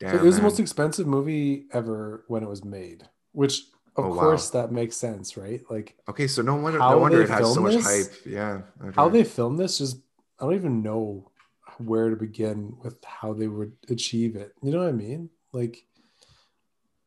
[0.00, 3.54] damn, So it was the most expensive movie ever when it was made, which
[3.96, 4.20] of Oh, wow.
[4.22, 5.60] course that makes sense, right?
[5.70, 8.26] Like Okay, so no wonder, no wonder it has so filmed much this- hype.
[8.26, 8.62] Yeah.
[8.94, 9.98] how they filmed this just
[10.40, 11.30] I don't even know
[11.78, 14.52] where to begin with how they would achieve it.
[14.62, 15.30] You know what I mean?
[15.52, 15.84] Like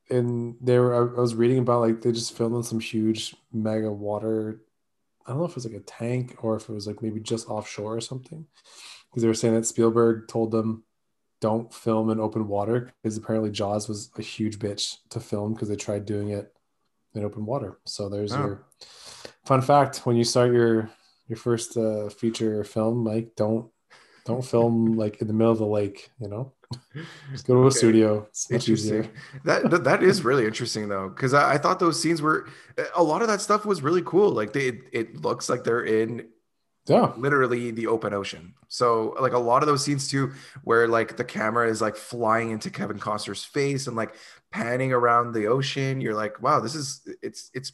[0.10, 3.92] and they were I was reading about like they just filmed in some huge mega
[3.92, 4.62] water
[5.26, 7.20] I don't know if it was like a tank or if it was like maybe
[7.20, 8.46] just offshore or something.
[9.10, 10.84] Because they were saying that Spielberg told them
[11.42, 15.68] don't film in open water because apparently Jaws was a huge bitch to film because
[15.68, 16.54] they tried doing it
[17.16, 17.80] in open water.
[17.86, 18.38] So there's Oh.
[18.38, 18.66] your
[19.46, 20.90] fun fact when you start your
[21.28, 23.72] your first uh, feature film, like don't
[24.26, 26.10] don't film like in the middle of the lake.
[26.20, 26.54] You know,
[27.32, 27.78] just go to a Okay.
[27.78, 28.26] studio.
[28.30, 29.10] It's interesting.
[29.44, 32.48] That that- that is really interesting though, because I, I thought those scenes were
[32.96, 34.32] a lot of that stuff was really cool.
[34.32, 36.28] Like they, it, it looks like they're in
[36.88, 38.54] Yeah, literally the open ocean.
[38.68, 40.34] So like a lot of those scenes too,
[40.64, 44.16] where like the camera is like flying into Kevin Costner's face and like
[44.52, 46.02] panning around the ocean.
[46.02, 47.72] You're like, wow, this is it's it's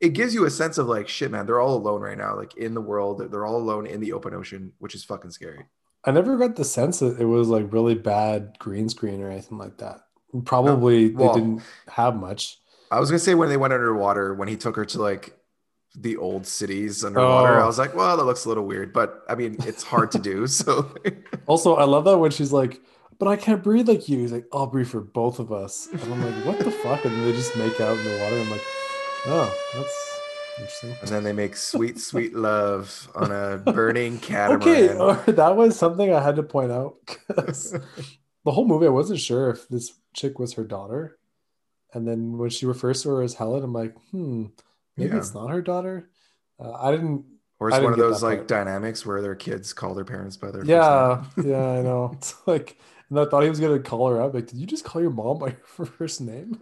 [0.00, 1.46] it gives you a sense of like shit, man.
[1.46, 3.20] They're all alone right now, like in the world.
[3.30, 5.66] They're all alone in the open ocean, which is fucking scary.
[6.04, 9.58] I never got the sense that it was like really bad green screen or anything
[9.58, 10.00] like that.
[10.44, 12.58] Probably well- they didn't have much.
[12.92, 15.36] I was gonna say when they went underwater, when he took her to like
[15.96, 17.62] the old cities underwater, Oh.
[17.62, 20.18] I was like, well, that looks a little weird, but I mean, it's hard to
[20.18, 20.46] do.
[20.46, 20.92] So
[21.46, 22.80] Also, I love that when she's like,
[23.18, 26.00] "But I can't breathe like you." He's like, "I'll breathe for both of us." And
[26.12, 28.40] I'm like, "What the fuck?" And they just make out in the water.
[28.40, 28.64] I'm like,
[29.26, 30.09] "Oh, that's
[30.60, 30.96] Interesting.
[31.00, 34.62] and then they make sweet, sweet love on a burning catamaran.
[34.62, 37.72] Okay, uh, that was something I had to point out 'cause
[38.44, 41.18] the whole movie I wasn't sure if this chick was her daughter,
[41.94, 44.46] and then when she refers to her as Helen, I'm like, hmm,
[44.96, 45.18] maybe Yeah.
[45.18, 46.10] it's not her daughter.
[46.58, 47.24] Uh, I didn't.
[47.58, 48.48] Or I it's one didn't of those like part.
[48.48, 51.50] dynamics where their kids call their parents by their Yeah, first name.
[51.52, 52.10] yeah, I know.
[52.14, 52.76] It's like,
[53.08, 54.34] and I thought he was gonna call her up.
[54.34, 56.60] Like, did you just call your mom by her first name?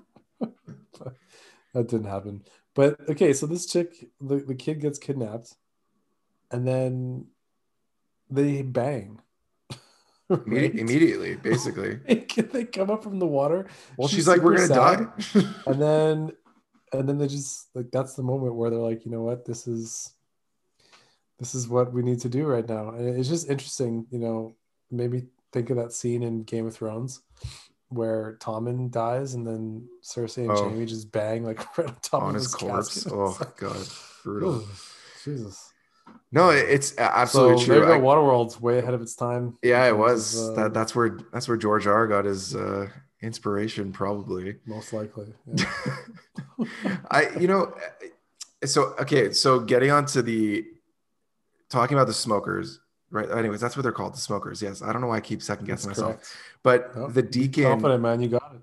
[1.74, 2.44] That didn't happen.
[2.78, 5.52] But okay, so this chick, the, the kid gets kidnapped,
[6.52, 7.26] and then
[8.30, 9.20] they bang.
[10.28, 10.72] Right?
[10.74, 11.96] immediately, basically.
[12.06, 13.66] they come up from the water.
[13.96, 15.08] Well, she's like, "We're gonna sad.
[15.34, 16.32] die." and then,
[16.92, 19.66] and then they just like that's the moment where they're like, you know what, this
[19.66, 20.12] is,
[21.40, 22.90] this is what we need to do right now.
[22.90, 24.54] And it's just interesting, you know,
[24.90, 27.22] Maybe think of that scene in Game of Thrones
[27.90, 30.68] where Tommen dies and then Cersei and Oh.
[30.68, 33.04] Jaime just bang like right on top on of his his corpse.
[33.04, 33.12] casket.
[33.16, 33.86] Oh god,
[34.24, 34.54] brutal.
[34.56, 34.64] "Ugh,
[35.24, 35.72] Jesus.
[36.32, 37.74] No, it's absolutely so true.
[37.80, 38.04] There you I- go.
[38.04, 39.58] Waterworld's way ahead of its time.
[39.62, 40.38] yeah, it was.
[40.38, 42.06] of, that um, that's where that's where George R.
[42.06, 42.88] got his uh,
[43.22, 44.56] inspiration, probably.
[44.66, 45.32] most likely.
[45.46, 45.66] yeah.
[47.10, 47.74] I, you know,
[48.64, 50.64] so okay, so getting onto the
[51.70, 52.80] talking about the smokers,
[53.10, 53.30] right?
[53.30, 54.60] Anyways, that's what they're called, the smokers.
[54.62, 56.36] Yes, I don't know why I keep second guessing That's myself, correct.
[56.62, 58.60] but No, the deacon, Confident man, you got it.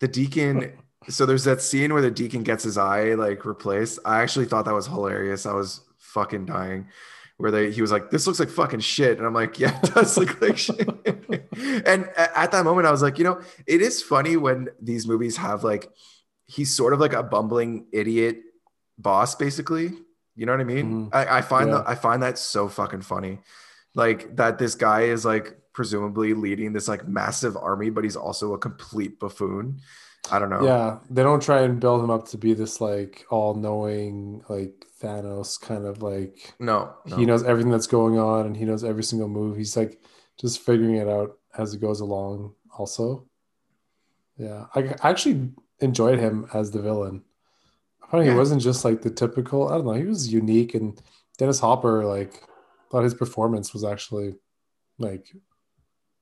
[0.00, 0.72] the deacon.
[1.08, 4.00] So there's that scene where the deacon gets his eye like replaced.
[4.04, 5.46] I actually thought that was hilarious.
[5.46, 6.88] I was fucking dying.
[7.36, 9.94] Where they he was like, "This looks like fucking shit," and I'm like, "Yeah, it
[9.94, 10.86] does look like shit."
[11.86, 15.36] and at that moment, I was like, you know, it is funny when these movies
[15.36, 15.88] have like,
[16.46, 18.40] he's sort of like a bumbling idiot
[18.98, 19.92] boss, basically.
[20.34, 21.10] You know what I mean?
[21.10, 21.14] Mhm.
[21.14, 21.76] I, I find Yeah.
[21.76, 23.38] that I find that so fucking funny,
[23.98, 28.54] like that this guy is like presumably leading this like massive army, but he's also
[28.54, 29.80] a complete buffoon.
[30.30, 30.64] I don't know.
[30.64, 35.60] Yeah, they don't try and build him up to be this like all-knowing like Thanos
[35.60, 37.16] kind of like No, no.
[37.16, 39.56] he knows everything that's going on and he knows every single move.
[39.56, 40.00] He's like
[40.40, 42.54] just figuring it out as it goes along.
[42.78, 43.26] Also,
[44.36, 47.22] yeah, I actually enjoyed him as the villain.
[48.02, 48.36] I thought he Yeah.
[48.36, 49.68] wasn't just like the typical.
[49.68, 49.92] I don't know.
[49.92, 51.00] He was unique, and
[51.38, 52.42] Dennis Hopper like
[52.90, 54.34] thought his performance was actually
[54.98, 55.26] like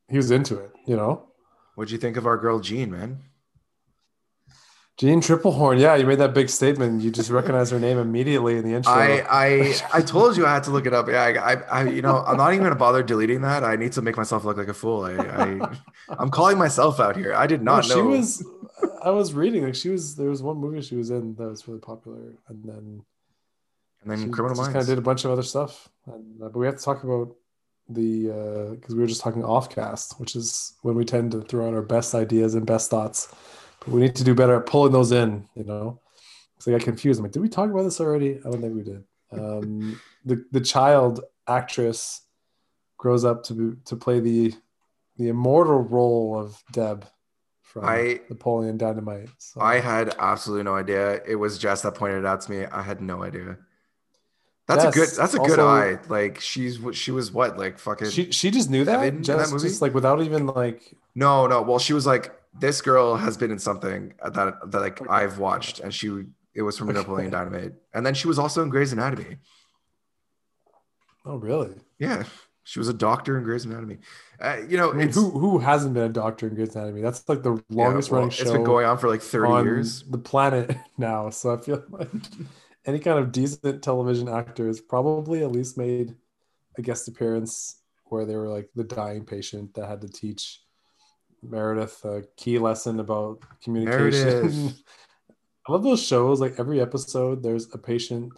[0.09, 0.73] he was into it.
[0.87, 1.27] You know.
[1.75, 3.23] What'd you think of our girl Jeanne, man?
[4.97, 7.03] Jeanne Tripplehorn, yeah, you made that big statement.
[7.03, 8.95] You just recognize her name immediately in the intro.
[8.95, 11.07] I I I told you I had to look it up.
[11.09, 13.63] Yeah, I, I, I you know I'm not even gonna bother deleting that.
[13.63, 15.03] I need to make myself look like a fool.
[15.05, 15.77] I, I
[16.19, 17.35] I'm calling myself out here.
[17.35, 18.07] I did No, not she know.
[18.07, 18.43] was.
[19.03, 20.17] I was reading like she was.
[20.17, 23.03] There was one movie she was in that was really popular, and then
[24.07, 25.89] and then she Criminal just kind of did a bunch of other stuff.
[26.07, 27.35] And, uh, but we have to talk about
[27.89, 31.41] the uh because we were just talking off cast, which is when we tend to
[31.43, 33.35] throw out our best ideas and best thoughts.
[33.81, 35.49] But we need to do better at pulling those in.
[35.57, 36.01] You know,
[36.59, 37.19] so I got confused.
[37.19, 38.39] I'm like, did we talk about this already?
[38.39, 39.05] I don't think we did.
[39.33, 42.23] Um, the the child actress
[42.97, 44.55] grows up to be, to play the
[45.17, 47.07] the immortal role of Deb
[47.63, 49.31] from I- Napoleon Dynamite.
[49.39, 51.21] So I had absolutely no idea.
[51.27, 52.67] It was Jess that pointed it out to me.
[52.67, 53.59] I had no idea.
[54.67, 55.09] That's a good.
[55.11, 55.99] That's a good eye.
[56.09, 58.11] Like she's she was what like fucking.
[58.11, 59.69] she she just knew that in that just, movie?
[59.69, 61.63] just like without even like no, no.
[61.63, 65.81] Well, she was like this girl has been in something that that like I've watched,
[65.81, 66.99] and she it was from Okay.
[66.99, 69.37] Napoleon Dynamite, and then she was also in Grey's Anatomy.
[71.25, 72.25] oh really Yeah,
[72.65, 73.99] she was a doctor in Grey's Anatomy.
[74.41, 77.03] Uh, you know, I mean, it's who who hasn't been a doctor in Grey's Anatomy?
[77.03, 78.43] That's like the yeah, longest well, running show.
[78.43, 80.03] It's been going on for like thirty on years.
[80.03, 81.31] the planet now.
[81.31, 82.09] So I feel like
[82.87, 86.15] any kind of decent television actor has probably at least made
[86.79, 90.63] a guest appearance where they were like the dying patient that had to teach
[91.43, 94.75] Meredith a key lesson about communication.
[95.69, 96.41] I love those shows.
[96.41, 98.33] Like every episode, there's a patient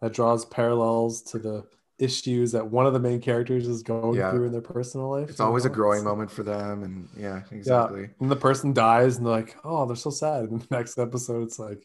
[0.00, 1.64] that draws parallels to the
[1.98, 4.30] issues that one of the main characters is going Yeah.
[4.32, 5.30] through in their personal life.
[5.30, 8.02] It's always a growing It's- moment for them, and yeah, exactly.
[8.02, 8.06] yeah.
[8.20, 11.44] And the person dies, and they're like, "Oh, they're so sad." And the next episode,
[11.44, 11.82] it's like,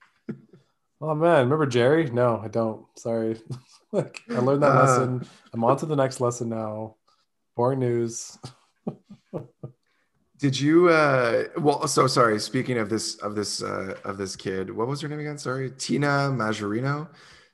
[1.02, 2.10] "Oh man, remember Jerry?
[2.10, 2.86] No, I don't.
[2.98, 3.40] Sorry.
[3.92, 4.82] like, I learned that Uh.
[4.82, 5.28] lesson.
[5.54, 6.96] I'm on to the next lesson now.
[7.56, 8.38] Boring news.
[10.38, 10.90] Did you?
[10.90, 12.40] uh Well, so sorry.
[12.40, 15.38] Speaking of this, of this, uh of this kid, what was her name again?
[15.38, 17.10] Sorry, Tina Majorino.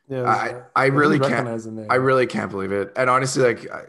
[0.08, 1.32] Yeah, I, I really can't.
[1.32, 1.88] recognize the name.
[1.90, 2.92] I really can't believe it.
[2.96, 3.86] And honestly, like I,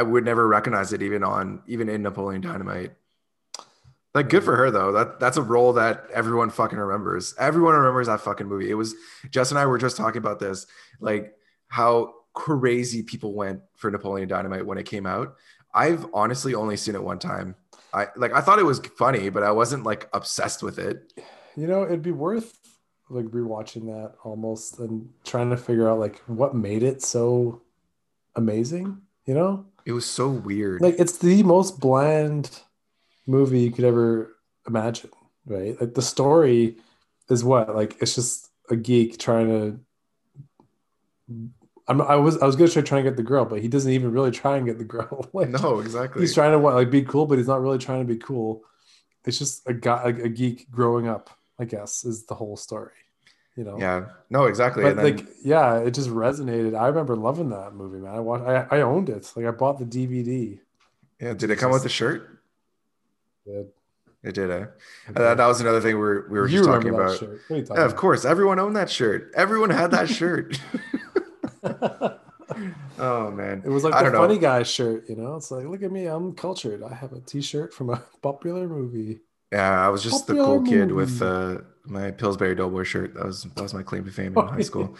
[0.00, 2.92] I would never recognize it even on even in Napoleon Dynamite.
[4.14, 4.90] Like good for her though.
[4.92, 7.34] That that's a role that everyone fucking remembers.
[7.38, 8.68] Everyone remembers that fucking movie.
[8.70, 8.94] It was
[9.30, 10.66] Jess and I were just talking about this,
[11.00, 11.34] like
[11.68, 15.36] how crazy people went for Napoleon Dynamite when it came out.
[15.72, 17.54] I've honestly only seen it one time.
[17.94, 21.12] I like I thought it was funny, but I wasn't like obsessed with it.
[21.56, 22.58] You know, it'd be worth
[23.10, 27.62] like rewatching that almost and trying to figure out like what made it so
[28.36, 29.02] amazing.
[29.26, 30.80] You know, It was so weird.
[30.80, 32.60] like it's the most bland
[33.30, 35.10] movie you could ever imagine,
[35.46, 35.80] right?
[35.80, 36.76] Like the story
[37.28, 39.80] is what like it's just a geek trying to.
[41.88, 43.90] I'm, I was I was gonna try trying to get the girl, but he doesn't
[43.90, 45.28] even really try and get the girl.
[45.32, 46.20] like, no, exactly.
[46.22, 48.64] he's trying to what like be cool, but he's not really trying to be cool.
[49.24, 51.30] It's just a guy, a, a geek growing up.
[51.58, 52.92] I guess is the whole story.
[53.56, 53.78] You know.
[53.78, 54.06] yeah.
[54.30, 54.82] No, exactly.
[54.82, 56.78] But and then, like, yeah, it just resonated.
[56.78, 58.14] I remember loving that movie, man.
[58.14, 58.44] I watched.
[58.44, 59.30] I, I owned it.
[59.36, 60.58] Like, I bought the DVD.
[61.20, 62.39] yeah, did it come with the shirt?
[63.46, 63.66] Did.
[64.22, 64.66] It did, eh?
[65.12, 67.18] That, that was another thing we were, we were You just talking about.
[67.18, 67.40] shirt.
[67.48, 68.24] What are you talking Yeah, of course.
[68.26, 69.30] Everyone owned that shirt.
[69.34, 70.60] Everyone had that shirt.
[72.98, 73.62] oh man.
[73.64, 74.26] It was like I the don't know.
[74.26, 75.08] funny guy shirt.
[75.08, 76.82] You know, it's like, look at me, I'm cultured.
[76.82, 79.20] I have a T-shirt from a popular movie.
[79.52, 83.14] Yeah, I was just the Popular cool kid with uh, my Pillsbury Doughboy shirt.
[83.14, 84.96] That was that was my claim to fame in Oh, high school.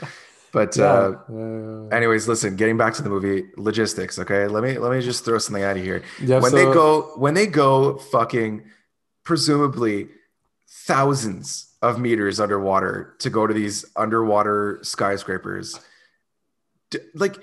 [0.52, 1.12] But Yeah.
[1.30, 2.56] uh, anyways, listen.
[2.56, 4.18] Getting back to the movie logistics.
[4.18, 6.02] Okay, let me let me just throw something out of here.
[6.20, 8.64] Yeah, when they go when they go fucking
[9.24, 10.08] presumably
[10.68, 15.78] thousands of meters underwater to go to these underwater skyscrapers.
[16.90, 17.36] D- like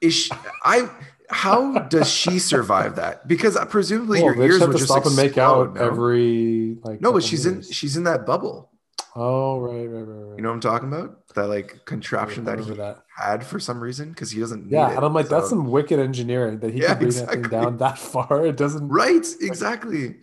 [0.00, 0.30] is she,
[0.62, 0.88] I
[1.30, 3.26] how does she survive that?
[3.26, 5.80] Because presumably well, your ears would just stop and make out no?
[5.80, 7.00] every like.
[7.00, 8.70] No, but she's in she's in that bubble.
[9.16, 10.36] Oh right, right, right, right.
[10.36, 11.18] You know what I'm talking about?
[11.34, 13.04] That like contraption that he that.
[13.16, 14.70] had for some reason because he doesn't.
[14.70, 17.14] Yeah, need it, and I'm like, that's some wicked engineering that he Yeah, can bring
[17.14, 18.46] that thing down that far.
[18.46, 19.24] It doesn't right.
[19.40, 20.16] Exactly.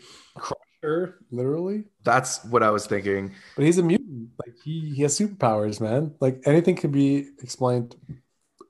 [0.83, 1.85] her literally.
[2.03, 3.33] That's what I was thinking.
[3.55, 4.29] But he's a mutant.
[4.45, 6.15] Like he, he has superpowers, man.
[6.19, 7.95] Like anything can be explained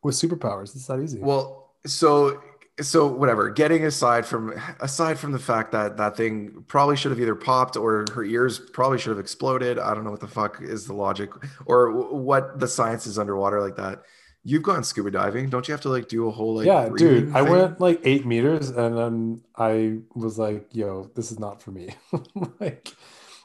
[0.04, 0.76] with superpowers.
[0.76, 1.20] It's that easy.
[1.20, 2.42] Well, so
[2.80, 3.50] so whatever.
[3.50, 7.76] Getting aside from aside from the fact that that thing probably should have either popped
[7.76, 9.78] or her ears probably should have exploded.
[9.78, 11.32] I don't know what the fuck is the logic
[11.66, 14.04] or what the science is underwater like that.
[14.44, 16.98] You've gone scuba diving, don't you have to like do a whole like yeah, dude.
[16.98, 21.62] breathing I went like eight meters and then I was like, yo, this is not
[21.62, 21.94] for me.
[22.60, 22.92] like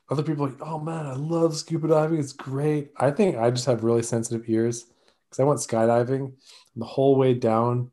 [0.09, 2.18] other people like, oh man, I love scuba diving.
[2.18, 2.93] It's great.
[2.97, 4.87] I think I just have really sensitive ears
[5.29, 6.33] because I went skydiving
[6.77, 7.91] the whole way down,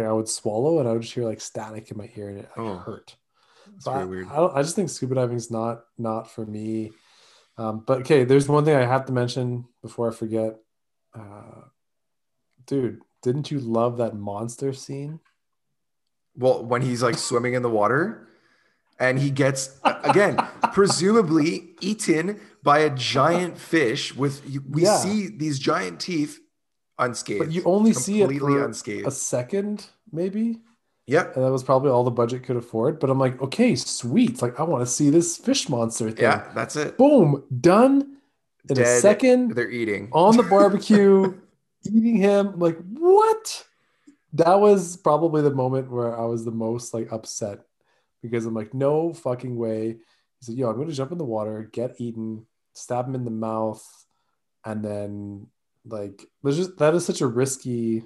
[0.00, 2.38] like I would swallow and I would just hear like static in my ear and
[2.38, 2.76] it like, Oh.
[2.76, 3.16] hurt.
[3.80, 4.28] So I, weird.
[4.28, 6.92] I, I just think scuba diving is not not for me.
[7.56, 10.56] Um, but okay, there's one thing I have to mention before I forget.
[11.14, 11.62] Uh,
[12.66, 15.20] dude, didn't you love that monster scene?
[16.36, 18.28] Well, when he's like swimming in the water
[19.00, 20.36] and he gets again
[20.72, 24.96] presumably eaten by a giant fish with we Yeah.
[24.98, 26.38] see these giant teeth
[26.98, 27.40] unscathed.
[27.40, 29.06] But you only see it for unscathed.
[29.06, 30.60] a second, maybe.
[31.06, 31.36] Yep.
[31.36, 33.00] And that was probably all the budget could afford.
[33.00, 34.42] But I'm like, okay, sweet.
[34.42, 36.22] Like, I want to see this fish monster thing.
[36.22, 36.98] Yeah, that's it.
[36.98, 38.18] Boom, done
[38.68, 39.54] in a second.
[39.54, 40.10] They're eating.
[40.12, 41.34] on the barbecue,
[41.86, 42.48] eating him.
[42.48, 43.64] I'm like, what?
[44.34, 47.60] That was probably the moment where I was the most like upset
[48.22, 49.96] because I'm like, no fucking way.
[50.40, 53.24] He said, yo, I'm going to jump in the water, get eaten, stab him in
[53.24, 53.82] the mouth,
[54.64, 55.46] and then
[55.88, 58.04] like, there's just that is such a risky.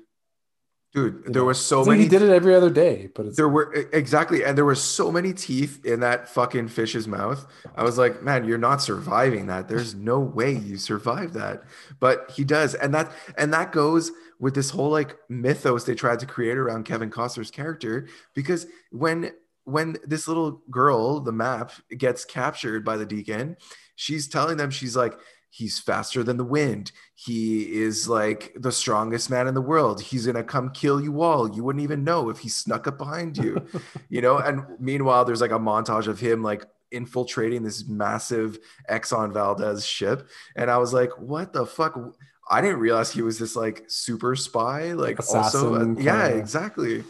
[0.94, 1.46] Dude, there know.
[1.46, 3.72] was so It's like many He did it every other day, but it's There were
[3.94, 7.46] exactly, and there were so many teeth in that fucking fish's mouth.
[7.74, 9.68] I was like, man, you're not surviving that.
[9.68, 11.62] There's no way you survive that.
[11.98, 16.20] But he does, and that and that goes with this whole like mythos they tried
[16.20, 18.06] to create around Kevin Costner's character.
[18.34, 19.32] Because when
[19.64, 23.56] when this little girl, the map, gets captured by the deacon,
[23.96, 25.14] she's telling them she's like.
[25.54, 26.92] He's faster than the wind.
[27.14, 30.00] He is like the strongest man in the world.
[30.00, 31.54] He's gonna come kill you all.
[31.54, 33.62] You wouldn't even know if he snuck up behind you,
[34.08, 34.38] you know.
[34.38, 40.26] And meanwhile, there's like a montage of him like infiltrating this massive Exxon Valdez ship,
[40.56, 42.00] and I was like, "What the fuck?"
[42.48, 44.92] I didn't realize he was this like super spy.
[44.94, 47.04] Like also, Assassin uh, yeah, exactly.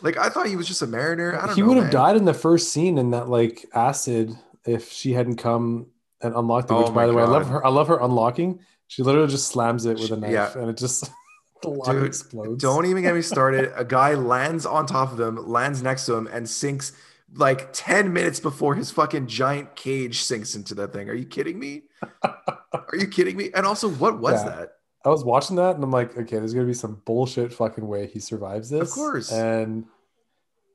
[0.00, 1.38] Like I thought he was just a mariner.
[1.38, 1.68] I don't he know.
[1.68, 1.92] would have man.
[1.92, 4.32] died in the first scene in that like acid
[4.64, 5.88] if she hadn't come
[6.22, 6.74] and unlocked it.
[6.74, 7.64] Oh Which, by the way, I love her.
[7.64, 8.60] I love her unlocking.
[8.86, 10.52] She literally just slams it with a knife, yeah.
[10.58, 11.10] and it just
[11.62, 12.62] the log Dude, explodes.
[12.62, 13.72] Don't even get me started.
[13.76, 16.92] A guy lands on top of him, lands next to him, and sinks
[17.34, 21.10] like 10 minutes before his fucking giant cage sinks into that thing.
[21.10, 21.82] Are you kidding me?
[22.22, 23.50] Are you kidding me?
[23.54, 24.50] And also, what was Yeah.
[24.50, 24.68] that?
[25.04, 28.06] I was watching that, and I'm like, okay, there's gonna be some bullshit fucking way
[28.06, 28.88] he survives this.
[28.88, 29.30] Of course.
[29.30, 29.84] and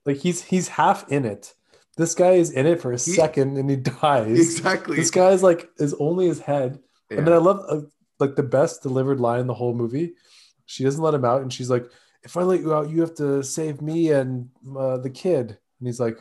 [0.05, 1.53] like he's he's half in it.
[1.95, 4.39] This guy is in it for a He- second, and he dies.
[4.39, 4.95] Exactly.
[4.97, 6.79] This guy is like is only his head.
[7.11, 7.17] Yeah.
[7.19, 7.81] And then I love uh,
[8.19, 10.13] like the best delivered line in the whole movie.
[10.65, 11.85] She doesn't let him out, and she's like,
[12.23, 15.87] "If I let you out, you have to save me and uh, the kid." And
[15.87, 16.17] he's like,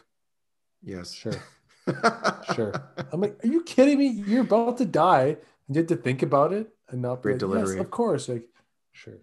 [0.83, 1.13] Yes.
[1.15, 1.33] "Sure,
[2.55, 2.73] sure."
[3.13, 4.09] I'm like, "Are you kidding me?
[4.09, 5.37] You're about to die.
[5.69, 7.77] And you had to think about it and not be Great like, delivery.
[7.77, 8.29] Yes, of course.
[8.29, 8.49] Like,
[8.93, 9.19] sure.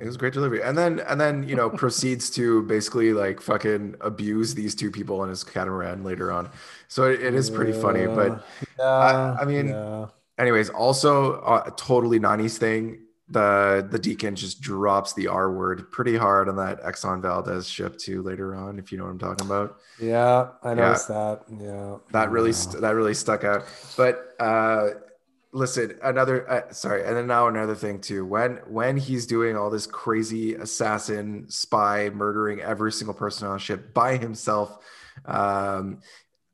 [0.00, 3.94] It was great delivery, and then and then you know proceeds to basically like fucking
[4.00, 6.50] abuse these two people in his catamaran later on.
[6.88, 8.44] So it, it is pretty funny, but
[8.78, 10.06] Yeah, I, I mean, yeah.
[10.38, 13.00] anyways, also uh, a totally '90s thing.
[13.28, 17.96] The the deacon just drops the R word pretty hard on that Exxon Valdez ship
[17.96, 19.76] too later on, if you know what I'm talking about.
[19.98, 21.42] Yeah, I noticed that.
[21.48, 21.98] Yeah.
[22.12, 23.64] That really st- that really stuck out.
[23.96, 24.88] But uh
[25.54, 28.26] listen, another uh, sorry, and then now another thing too.
[28.26, 33.94] When when he's doing all this crazy assassin spy murdering every single person on ship
[33.94, 34.78] by himself,
[35.24, 36.00] um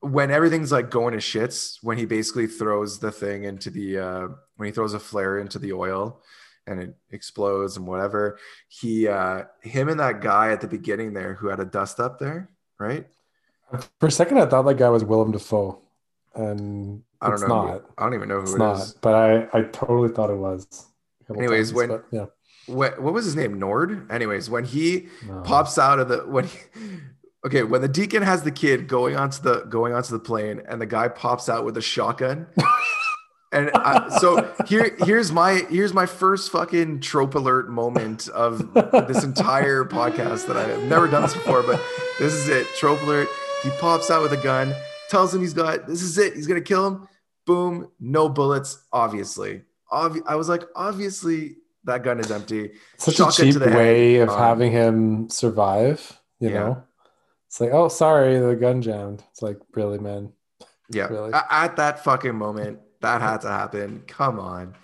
[0.03, 4.29] when everything's like going to shits, when he basically throws the thing into the uh
[4.57, 6.21] when he throws a flare into the oil
[6.67, 8.39] and it explodes and whatever,
[8.69, 12.19] he uh him and that guy at the beginning there who had a dust up
[12.19, 13.07] there, right?
[13.99, 15.79] For a second, I thought that guy was Willem Dafoe,
[16.35, 17.49] and I don't it's know.
[17.49, 17.85] not.
[17.99, 18.81] I don't even know who It's it not.
[18.81, 18.93] is.
[19.01, 20.67] But I, I totally thought it was.
[21.37, 22.27] Anyways, times, when but yeah,
[22.67, 23.59] what what was his name?
[23.59, 24.11] Nord.
[24.11, 25.43] Anyways, when he No.
[25.43, 26.59] pops out of the when he,
[27.47, 30.81] okay when the deacon has the kid going onto the going onto the plane and
[30.81, 32.47] the guy pops out with a shotgun.
[33.53, 38.73] And I, so here, here's my here's my first fucking trope alert moment of
[39.09, 41.83] this entire podcast that I've never done this before, but
[42.21, 42.69] this is it.
[42.79, 43.27] Trope alert.
[43.65, 44.73] He pops out with a gun,
[45.09, 46.35] tells him he's got this is it.
[46.35, 47.09] He's gonna kill him.
[47.51, 48.85] Boom, no bullets.
[48.93, 52.71] Obviously, Obvi- I was like, obviously that gun is empty.
[52.97, 53.77] such Shotgun a cheap the head.
[53.77, 56.21] way of Um, having him survive.
[56.39, 56.55] You Yeah.
[56.61, 56.83] know,
[57.49, 59.25] it's like, oh, sorry, the gun jammed.
[59.33, 60.33] It's like, really, man.
[60.91, 61.33] Yeah, Really?
[61.33, 64.05] At that fucking moment, that had to happen.
[64.07, 64.75] Come on,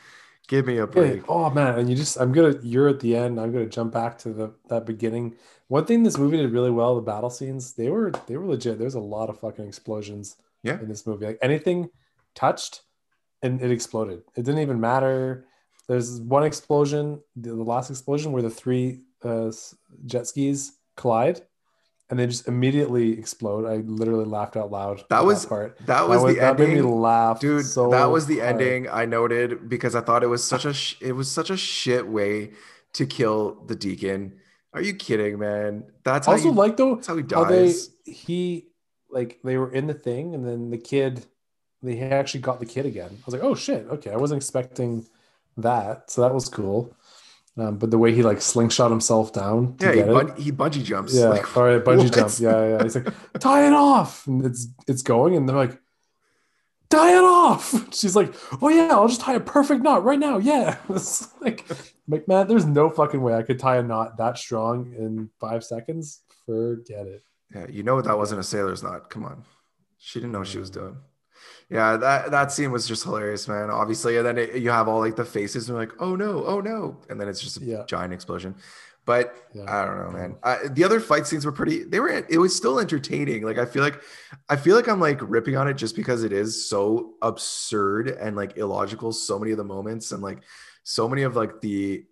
[0.48, 1.22] give me a Yeah, break.
[1.28, 3.38] Oh man, and you just I'm gonna you're at the end.
[3.40, 5.36] I'm gonna jump back to the that beginning.
[5.68, 8.78] One thing this movie did really well, the battle scenes, they were they were legit.
[8.80, 10.80] There's a lot of fucking explosions Yeah.
[10.80, 11.26] in this movie.
[11.26, 11.90] Like anything
[12.36, 12.82] touched
[13.42, 14.22] and it exploded.
[14.36, 15.46] It didn't even matter.
[15.88, 19.50] There's one explosion, the, last explosion where the three uh,
[20.04, 21.42] jet skis collide
[22.08, 23.66] and they just immediately explode.
[23.66, 25.04] I literally laughed out loud.
[25.10, 25.78] That at was part.
[25.86, 27.66] that was the that made me laugh, dude.
[27.66, 28.60] So that was the hard.
[28.60, 28.88] ending.
[28.88, 32.06] I noted because I thought it was such a sh- it was such a shit
[32.06, 32.52] way
[32.92, 34.38] to kill the deacon.
[34.72, 35.84] Are you kidding, man?
[36.04, 37.74] That's how also you, like though that's how he how they
[38.04, 38.68] he
[39.10, 41.26] like they were in the thing and then the kid
[41.82, 43.10] they actually got the kid again.
[43.10, 45.06] I was like oh shit okay i wasn't expecting
[45.56, 46.94] that so that was cool.
[47.58, 50.84] Um, but the way he like slingshot himself down to yeah, he, bun- he bungee
[50.84, 51.14] jumps.
[51.14, 52.12] yeah Like, or a bungee what?
[52.12, 53.08] jump yeah yeah he's like
[53.40, 54.26] tie it off!
[54.26, 55.80] And it's it's going and they're like
[56.90, 57.72] tie it off!
[57.94, 60.76] She's like oh yeah i'll just tie a perfect knot right now yeah.
[60.90, 61.64] It's like
[62.06, 65.64] like man there's no fucking way i could tie a knot that strong in five
[65.64, 66.20] seconds.
[66.44, 67.24] Forget it.
[67.54, 69.08] Yeah, you know that wasn't a sailor's knot.
[69.08, 69.44] Come on,
[69.98, 70.96] she didn't know what she was doing.
[71.68, 73.70] Yeah, that that scene was just hilarious, man.
[73.70, 76.60] Obviously, and then it, you have all like the faces, and like, "Oh no, oh
[76.60, 77.84] no," and then it's just a Yeah.
[77.86, 78.54] giant explosion.
[79.04, 79.64] But Yeah.
[79.68, 80.36] I don't know, man.
[80.42, 81.84] I, the other fight scenes were pretty.
[81.84, 82.08] They were.
[82.08, 83.42] It was still entertaining.
[83.42, 84.02] Like I feel like,
[84.48, 88.36] I feel like I'm like ripping on it just because it is so absurd and
[88.36, 89.12] like illogical.
[89.12, 90.42] So many of the moments and like
[90.82, 92.04] so many of like the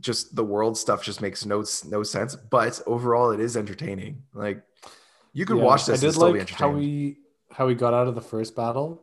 [0.00, 2.34] just the world stuff just makes no no sense.
[2.36, 4.22] But overall, it is entertaining.
[4.34, 4.62] Like
[5.32, 7.16] you could Yeah, watch this I and did like how entertained.
[7.52, 9.02] How he got out of the first battle.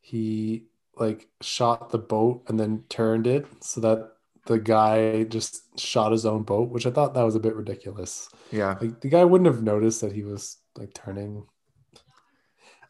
[0.00, 0.64] He
[0.96, 4.12] like shot the boat and then turned it so that
[4.46, 8.28] the guy just shot his own boat, which I thought that was a bit ridiculous.
[8.50, 11.46] yeah, Like the guy wouldn't have noticed that he was like turning.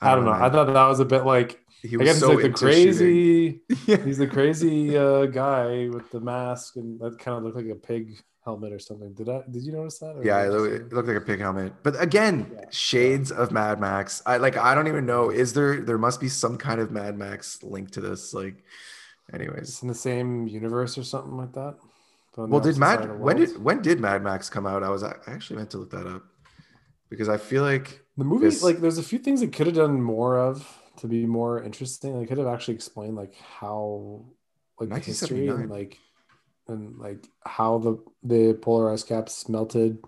[0.00, 0.32] I don't know.
[0.32, 2.58] I thought that was a bit like he I was guess so he's like the
[2.58, 3.60] crazy.
[3.86, 4.04] shooting.
[4.06, 7.74] He's the crazy uh, guy with the mask and that kind of looked like a
[7.74, 9.12] pig helmet or something.
[9.12, 9.42] Did I?
[9.50, 10.20] Did you notice that?
[10.24, 11.72] Yeah, it looked, it looked like a pig helmet.
[11.82, 12.64] But again, Yeah.
[12.70, 14.22] shades of Mad Max.
[14.26, 14.56] I like.
[14.56, 15.30] I don't even know.
[15.30, 15.80] Is there?
[15.80, 18.32] There must be some kind of Mad Max link to this.
[18.34, 18.62] Like,
[19.32, 19.68] anyways.
[19.68, 21.76] It's in the same universe or something like that.
[22.36, 23.18] Well, did Mad?
[23.18, 24.82] When did when did Mad Max come out?
[24.82, 26.22] I was I actually meant to look that up
[27.10, 28.78] because I feel like the movie this- like?
[28.78, 32.18] There's a few things it could have done more of to be more interesting.
[32.18, 34.24] They could have actually explained like how
[34.78, 35.98] like the history and like
[36.68, 39.98] and like how the the polar ice caps melted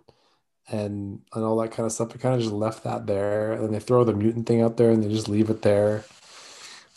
[0.71, 2.15] and and all that kind of stuff.
[2.15, 4.77] It kind of just left that there, and then they throw the mutant thing out
[4.77, 6.05] there, and they just leave it there.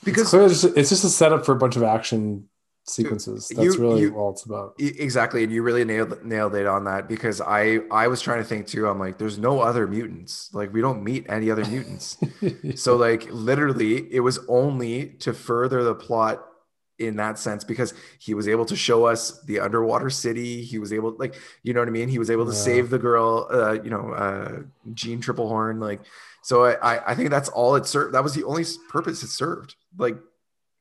[0.04, 2.48] because it's, just, it's just a setup for a bunch of action
[2.86, 3.50] sequences.
[3.50, 4.74] That's You- really you- all it's about.
[4.80, 8.44] Exactly, and you really nailed nailed it on that because I I was trying to
[8.44, 8.88] think too.
[8.88, 10.50] I'm like, there's no other mutants.
[10.54, 12.18] Like we don't meet any other mutants.
[12.76, 16.46] so like literally, it was only to further the plot
[17.00, 20.62] in that sense because he was able to show us the underwater city.
[20.62, 22.10] He was able, like, you know what I mean.
[22.10, 22.58] He was able to Yeah.
[22.60, 24.60] save the girl, uh, you know, uh,
[24.94, 25.82] Jeanne Tripplehorn.
[25.82, 26.02] Like,
[26.44, 28.14] so I I- I think that's all it served.
[28.14, 29.76] That was the only purpose it served.
[29.98, 30.18] Like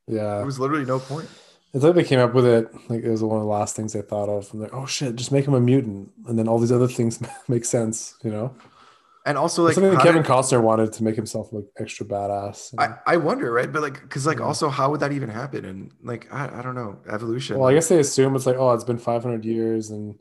[0.07, 0.37] Yeah.
[0.37, 1.27] There was literally no point.
[1.73, 2.69] It's like they came up with it.
[2.89, 4.51] Like it was one of the last things they thought of.
[4.51, 7.21] And like, oh shit, just make him a mutant, and then all these other things
[7.47, 8.15] make sense.
[8.23, 8.55] You know.
[9.25, 12.73] And also, like something that Kevin did- Costner wanted to make himself look extra badass.
[12.79, 13.71] I, I wonder, right?
[13.71, 15.63] But like, because like, also, how would that even happen?
[15.63, 17.59] And like, I, I don't know, evolution.
[17.59, 20.17] Well, I guess they assume it's like, oh, it's been 500 years, and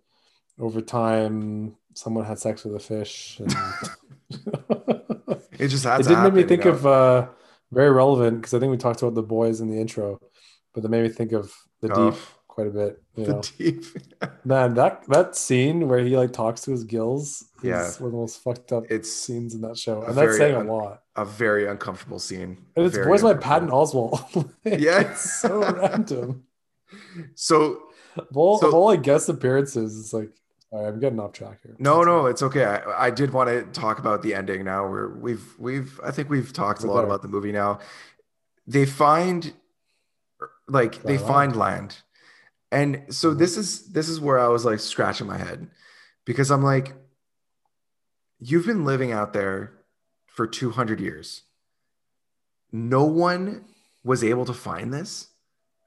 [0.59, 3.41] over time, someone had sex with a fish.
[3.41, 3.55] And
[5.59, 6.77] it just had it did make me think you know?
[6.77, 7.29] of uh,
[7.73, 10.21] very relevant because I think we talked about the boys in the intro,
[10.81, 12.11] but that made me think of the Oh.
[12.11, 13.03] deep quite a bit.
[13.15, 13.43] You The know?
[13.59, 13.85] Deep.
[14.45, 17.87] Man, that that scene where he like talks to his gills Yeah.
[17.87, 20.57] is one of the most fucked up It's scenes in that show, and that's saying
[20.57, 21.03] un- a lot.
[21.17, 22.59] a very uncomfortable scene.
[22.77, 23.35] And it's voiced by.
[23.35, 24.51] Patton Oswalt.
[24.65, 25.01] Yeah.
[25.01, 26.45] it's so random.
[27.35, 27.83] So
[28.35, 30.31] all, So- of all like guest appearances, it's like,
[30.73, 31.77] all right, I'm getting off track here.
[31.79, 32.65] no, no, it's okay.
[32.65, 34.89] I, I did want to talk about the ending now.
[34.89, 37.79] Where we've we've I think we've talked a lot about the movie now.
[38.67, 39.53] They find
[40.71, 41.99] like they find land.
[42.73, 43.39] And so mm-hmm.
[43.39, 45.69] this is this is where I was like scratching my head
[46.25, 46.95] because I'm like
[48.39, 49.73] you've been living out there
[50.27, 51.43] for 200 years.
[52.73, 53.67] No one
[54.05, 55.29] was able to find this.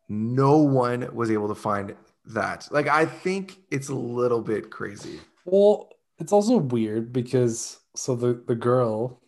[0.09, 2.67] No one was able to find that.
[2.71, 5.19] Like I think it's a little bit crazy.
[5.45, 9.21] Well, it's also weird because so the the girl,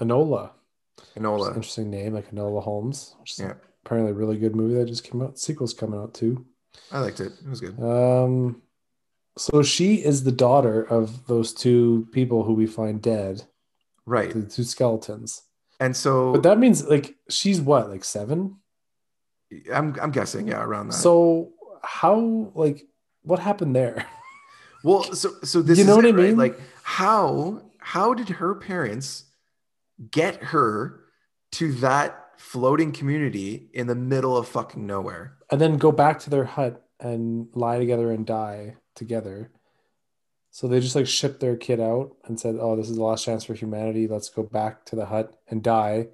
[0.00, 0.50] Enola,
[0.96, 1.48] which is an Enola.
[1.48, 3.54] interesting name, like Enola Holmes, which is Yeah.
[3.84, 5.38] Apparently a really good movie that just came out.
[5.38, 6.44] Sequel's coming out too.
[6.90, 7.32] I liked it.
[7.44, 7.78] It was good.
[7.80, 8.62] Um,
[9.36, 13.42] so she is the daughter of those two people who we find dead,
[14.06, 14.32] Right.
[14.32, 15.42] the two skeletons.
[15.80, 18.56] And so But that means like she's what, like seven?
[19.72, 20.94] I'm I'm guessing, yeah, around that.
[20.94, 22.84] So how like
[23.22, 24.06] what happened there?
[24.84, 26.26] Well, so so this You is know what it, I right?
[26.28, 26.36] mean?
[26.36, 29.24] Like how how did her parents
[30.10, 31.00] get her
[31.52, 35.36] to that floating community in the middle of fucking nowhere?
[35.50, 39.50] and then go back to their hut and lie together and die together.
[40.50, 43.24] So they just like shipped their kid out and said, "Oh, this is the last
[43.24, 44.06] chance for humanity.
[44.08, 46.08] Let's go back to the hut and die."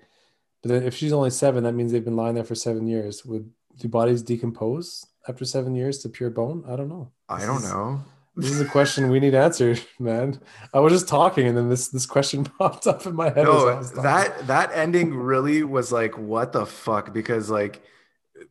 [0.62, 3.24] But then if she's only seven, that means they've been lying there for seven years.
[3.24, 6.64] Would do bodies decompose after seven years to pure bone?
[6.66, 7.11] I don't know.
[7.28, 8.03] I don't is- know.
[8.37, 10.41] This is a question we need answered, man.
[10.72, 13.45] I was just talking, and then this this question popped up in my head.
[13.45, 17.12] No, that that ending really was like, what the fuck?
[17.12, 17.83] Because like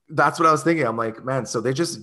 [0.10, 0.86] that's what I was thinking.
[0.86, 2.02] I'm like, man, so they just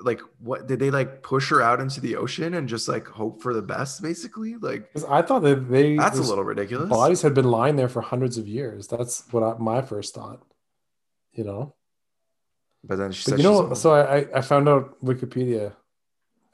[0.00, 3.42] like what did they like push her out into the ocean and just like hope
[3.42, 4.56] for the best, basically?
[4.56, 6.88] Like, I thought that they that's a little ridiculous.
[6.88, 8.86] bodies had been lying there for hundreds of years.
[8.86, 10.44] That's what I, my first thought.
[11.32, 11.74] You know,
[12.84, 13.74] But then she but said you know.
[13.74, 15.74] So I I found out Wikipedia.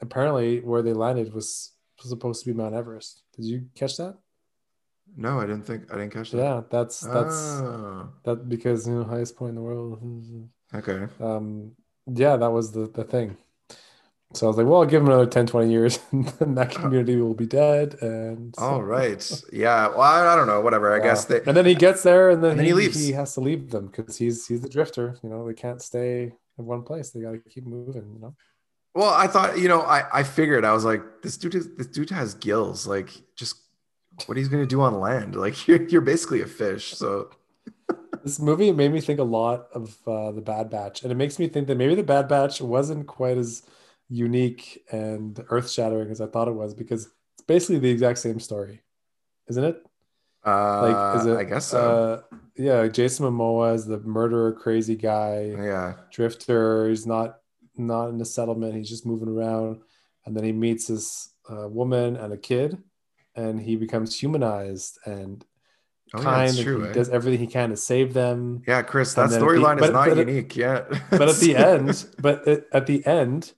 [0.01, 3.23] Apparently, where they landed was supposed to be Mount Everest.
[3.35, 4.15] Did you catch that?
[5.17, 6.37] no, I didn't think I didn't catch that.
[6.37, 9.99] Yeah, that's that's Oh, that because you know highest point in the world.
[10.73, 11.07] okay.
[11.21, 11.71] Um,
[12.07, 13.37] yeah, that was the the thing.
[14.33, 16.71] So I was like, well, I'll give him another 10, 20 years, and then that
[16.71, 17.95] community will be dead.
[18.01, 19.23] And so- All right.
[19.53, 19.87] Yeah.
[19.89, 20.59] Well, I, I don't know.
[20.59, 20.91] Whatever.
[20.93, 21.03] I Yeah.
[21.03, 21.41] guess they.
[21.45, 22.99] and then he gets there, and then, And then he, he leaves.
[22.99, 25.15] He has to leave them because he's he's the drifter.
[25.23, 27.11] You know, they can't stay in one place.
[27.11, 28.11] They got to keep moving.
[28.15, 28.35] You know.
[28.95, 31.87] Well, I thought you know, I I figured I was like, this dude is, this
[31.87, 32.87] dude has gills.
[32.87, 33.57] Like, just
[34.25, 35.35] what he's gonna do on land?
[35.35, 36.95] Like, you're you're basically a fish.
[36.95, 37.29] So
[38.23, 41.37] This movie made me think a lot of uh, the Bad Batch, and it makes
[41.37, 43.61] me think that maybe the Bad Batch wasn't quite as
[44.09, 48.39] unique and earth shattering as I thought it was because it's basically the exact same
[48.39, 48.81] story,
[49.47, 49.85] isn't it?
[50.45, 51.37] uh, Like, is it?
[51.37, 52.23] I guess so.
[52.31, 55.53] Uh, yeah, Jason Momoa is the murderer, crazy guy.
[55.57, 55.93] yeah.
[56.11, 56.89] drifter.
[56.89, 57.41] He's not
[57.77, 58.75] not in the settlement.
[58.75, 59.81] He's just moving around,
[60.25, 62.77] and then he meets this uh, woman and a kid,
[63.35, 65.45] and he becomes humanized and
[66.13, 66.49] Oh, yeah, kind.
[66.51, 66.83] and true.
[66.83, 66.93] he eh?
[66.93, 68.61] does everything he can to save them.
[68.67, 70.55] Yeah, Chris, And that storyline is not but at- unique.
[70.55, 70.81] Yeah.
[71.09, 73.53] But at the end, but at, at the end,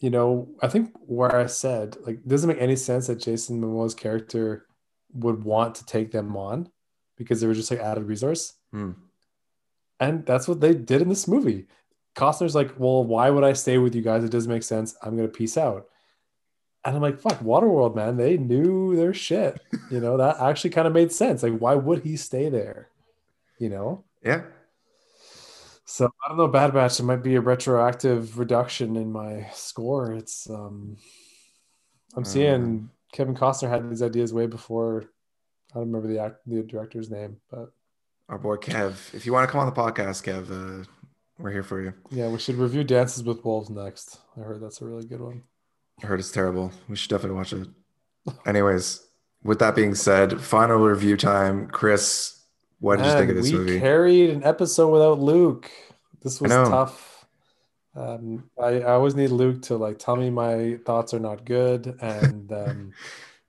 [0.00, 3.60] you know, I think where I said like, it doesn't make any sense that Jason
[3.60, 4.66] Momoa's character
[5.14, 6.68] would want to take them on
[7.16, 8.54] because they were just like added resource.
[8.72, 8.92] Hmm.
[10.00, 11.66] And that's what they did in this movie.
[12.14, 14.24] Costner's like, well, why would I stay with you guys?
[14.24, 14.96] It doesn't make sense.
[15.02, 15.86] I'm gonna peace out.
[16.84, 18.16] And I'm like, fuck, Waterworld, man.
[18.16, 19.60] They knew their shit.
[19.90, 21.42] You know, that actually kind of made sense.
[21.42, 22.88] Like, why would he stay there?
[23.58, 24.04] You know?
[24.24, 24.42] yeah.
[25.84, 27.00] So I don't know, Bad Batch.
[27.00, 30.12] It might be a retroactive reduction in my score.
[30.12, 30.98] It's um
[32.14, 35.04] I'm seeing Kevin Costner had these ideas way before
[35.72, 37.72] I don't remember the act the director's name, but
[38.28, 39.14] Our boy Kev.
[39.14, 40.84] If you want to come on the podcast, Kev, uh,
[41.38, 41.94] we're here for you.
[42.10, 44.18] yeah, we should review Dances with Wolves next.
[44.36, 45.42] I heard that's a really good one.
[46.02, 46.72] I heard it's terrible.
[46.88, 47.68] We should definitely watch it.
[48.46, 49.06] Anyways,
[49.42, 51.68] with that being said, final review time.
[51.68, 52.40] Chris,
[52.80, 53.80] What did you think of Man, this we movie?
[53.80, 55.70] carried an episode without Luke.
[56.22, 57.24] This was tough.
[57.96, 61.96] Um, I, I always need Luke to like tell me my thoughts are not good
[62.00, 62.92] and um,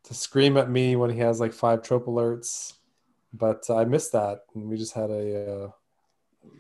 [0.06, 2.74] to scream at me when he has like five trope alerts.
[3.32, 5.70] But I missed that, and we just had a uh,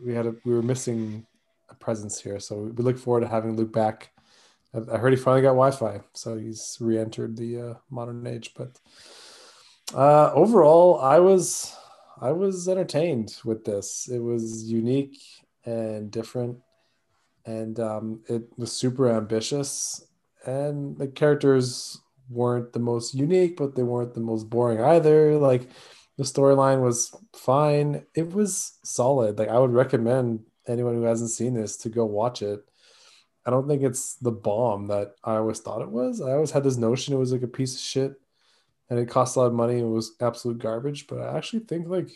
[0.03, 1.25] we had a we were missing
[1.69, 2.39] a presence here.
[2.39, 4.11] So we look forward to having Luke back.
[4.73, 8.53] I I heard he finally got Wi-Fi, so he's re-entered the uh, modern age.
[8.55, 8.79] But
[9.93, 11.75] uh, overall, I was
[12.21, 14.09] I was entertained with this.
[14.11, 15.19] It was unique
[15.65, 16.57] and different,
[17.45, 20.05] and um, it was super ambitious.
[20.45, 21.99] And the characters
[22.29, 25.37] weren't the most unique, but they weren't the most boring either.
[25.37, 25.69] Like
[26.19, 28.05] the storyline was fine.
[28.13, 29.39] It was solid.
[29.39, 32.59] Like I would recommend anyone who hasn't seen this to go watch it.
[33.45, 36.19] I don't think it's the bomb that I always thought it was.
[36.19, 38.19] I always had this notion it was like a piece of shit
[38.89, 41.87] and it cost a lot of money it was absolute garbage, but I actually think
[41.87, 42.09] like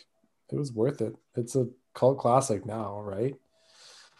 [0.51, 1.15] it was worth it.
[1.35, 3.35] It's a cult classic now, right?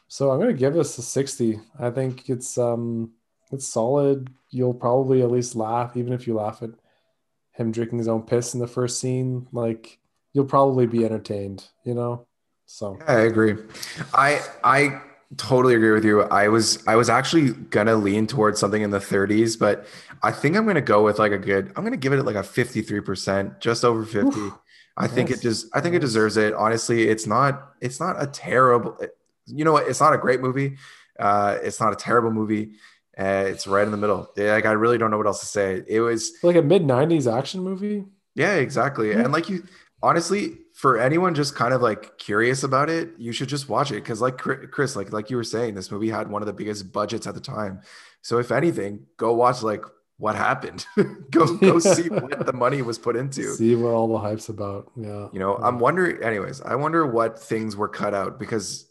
[0.07, 1.59] So I'm gonna give this a 60.
[1.77, 3.11] I think it's um
[3.51, 4.29] it's solid.
[4.49, 6.69] You'll probably at least laugh, even if you laugh at
[7.53, 9.47] him drinking his own piss in the first scene.
[9.51, 9.99] Like
[10.33, 12.27] you'll probably be entertained, you know?
[12.65, 13.55] So Yeah, I agree.
[14.13, 15.01] I I
[15.37, 16.21] totally agree with you.
[16.23, 19.85] I was I was actually gonna lean towards something in the 30s, but
[20.21, 21.71] I think I'm gonna go with like a good.
[21.75, 24.39] I'm gonna give it like a 53 percent, just over 50.
[24.95, 26.53] I think it just I think it deserves it.
[26.53, 28.97] Honestly, it's not it's not a terrible.
[29.45, 29.87] You know what?
[29.87, 30.77] It's not a great movie.
[31.19, 32.73] Uh, it's not a terrible movie.
[33.17, 34.31] Uh, it's right in the middle.
[34.35, 35.83] Like I really don't know what else to say.
[35.87, 38.05] It was like a mid 90s action movie.
[38.35, 39.11] yeah, exactly.
[39.11, 39.63] And like you,
[40.01, 43.95] honestly, for anyone just kind of like curious about it, you should just watch it
[43.95, 46.91] because, like Chris, like like you were saying, this movie had one of the biggest
[46.91, 47.81] budgets at the time.
[48.21, 49.85] So if anything, go watch like
[50.17, 50.85] what happened.
[51.29, 53.43] go go see what the money was put into.
[53.53, 54.91] See what all the hype's about.
[54.95, 55.27] Yeah.
[55.31, 56.23] You know, I'm wondering.
[56.23, 58.87] Anyways, I wonder what things were cut out because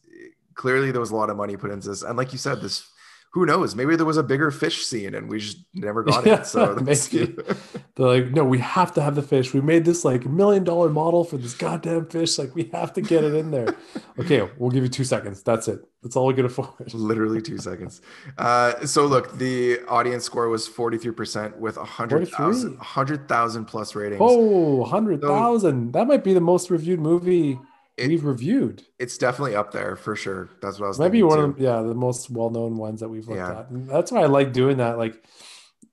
[0.55, 2.03] clearly there was a lot of money put into this.
[2.03, 2.87] And like you said, this.
[3.33, 3.75] Who knows?
[3.75, 6.47] Maybe there was a bigger fish scene and we just never got Yeah, it.
[6.47, 7.35] So maybe.
[7.95, 9.53] They're like, no, we have to have the fish.
[9.55, 12.39] We made this like million dollar model for this goddamn fish.
[12.39, 13.75] Like, we have to get it in there.
[14.19, 15.43] okay, we'll give you two seconds.
[15.43, 15.81] That's it.
[16.03, 16.93] That's all we can afford.
[16.95, 18.03] literally two seconds.
[18.37, 22.77] Uh, so look, the audience score was 43% with 100,000 43?
[22.77, 24.21] 100,000 plus ratings.
[24.23, 25.93] Oh, 100,000.
[25.93, 27.59] That might be the most reviewed movie
[27.99, 28.83] we've reviewed.
[28.99, 30.51] It's definitely up there for sure.
[30.61, 31.45] That's what I was Maybe one too.
[31.45, 33.61] of yeah, the most well known ones that we've looked Yeah.
[33.61, 33.71] at.
[33.71, 34.99] And that's why I like doing that.
[34.99, 35.23] Like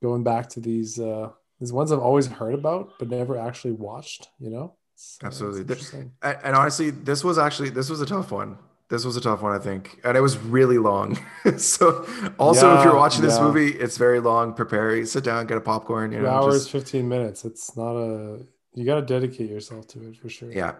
[0.02, 1.30] going back to these, uh,
[1.60, 4.76] these ones I've always heard about, but never actually watched, you know?
[4.94, 5.62] It's, uh, Absolutely.
[5.62, 6.12] Interesting.
[6.22, 8.58] And, honestly, this was actually this was a tough one.
[8.90, 11.20] This was a tough one, I think, and it was really long.
[11.58, 12.08] so,
[12.40, 13.44] also, if you're watching this yeah.
[13.44, 14.54] movie, it's very long.
[14.56, 16.12] Prepare, sit down, get a popcorn.
[16.12, 17.46] You Two know, hours, just- 15 minutes.
[17.46, 18.40] It's not a,
[18.74, 20.52] you got to dedicate yourself to it for sure.
[20.52, 20.74] yeah,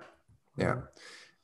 [0.60, 0.76] yeah,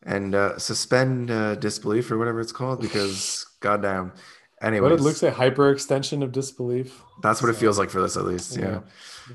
[0.04, 4.14] and uh, suspend uh, disbelief or whatever it's called because, goddamn.
[4.62, 7.02] Anyway, But it looks like hyper extension of disbelief.
[7.22, 8.58] That's what it feels like for this, at least.
[8.58, 8.80] Yeah.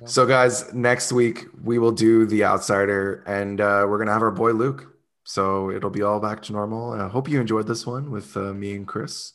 [0.01, 0.07] Yeah.
[0.07, 4.31] So, guys, next week we will do The Outsider, and uh, we're gonna have our
[4.31, 4.87] boy Luke.
[5.24, 6.93] So it'll be all back to normal.
[6.93, 9.35] I hope you enjoyed this one with uh, me and Chris.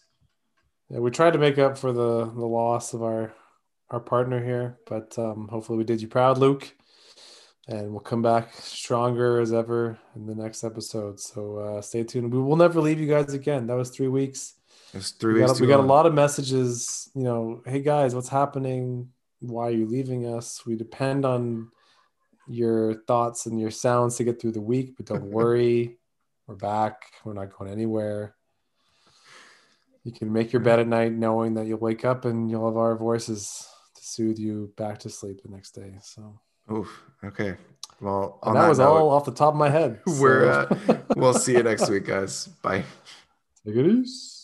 [0.90, 3.34] Yeah, we tried to make up for the the loss of our
[3.90, 6.74] our partner here, but um, hopefully we did you proud, Luke.
[7.68, 11.20] And we'll come back stronger as ever in the next episode.
[11.20, 12.32] So uh, stay tuned.
[12.32, 13.66] We will never leave you guys again.
[13.66, 14.54] That was three weeks.
[14.94, 15.54] It was three we weeks.
[15.54, 17.10] got, we got a lot of messages.
[17.16, 19.10] You know, hey guys, what's happening?
[19.40, 20.64] Why are you leaving us?
[20.66, 21.72] We depend on
[22.48, 25.98] your thoughts and your sounds to get through the week, but don't worry,
[26.48, 27.14] we're back.
[27.24, 28.36] We're not going anywhere.
[30.04, 32.78] You can make your bed at night knowing that you'll wake up and you'll have
[32.78, 35.96] our voices to soothe you back to sleep the next day.
[36.04, 36.40] So
[36.72, 37.04] Oof.
[37.24, 37.56] Okay.
[38.02, 40.00] Well, on that, was note, all off the top of my head.
[40.06, 42.48] We're so- uh, we'll see you next week, guys.
[42.62, 42.84] Bye.
[43.66, 44.35] Take it easy.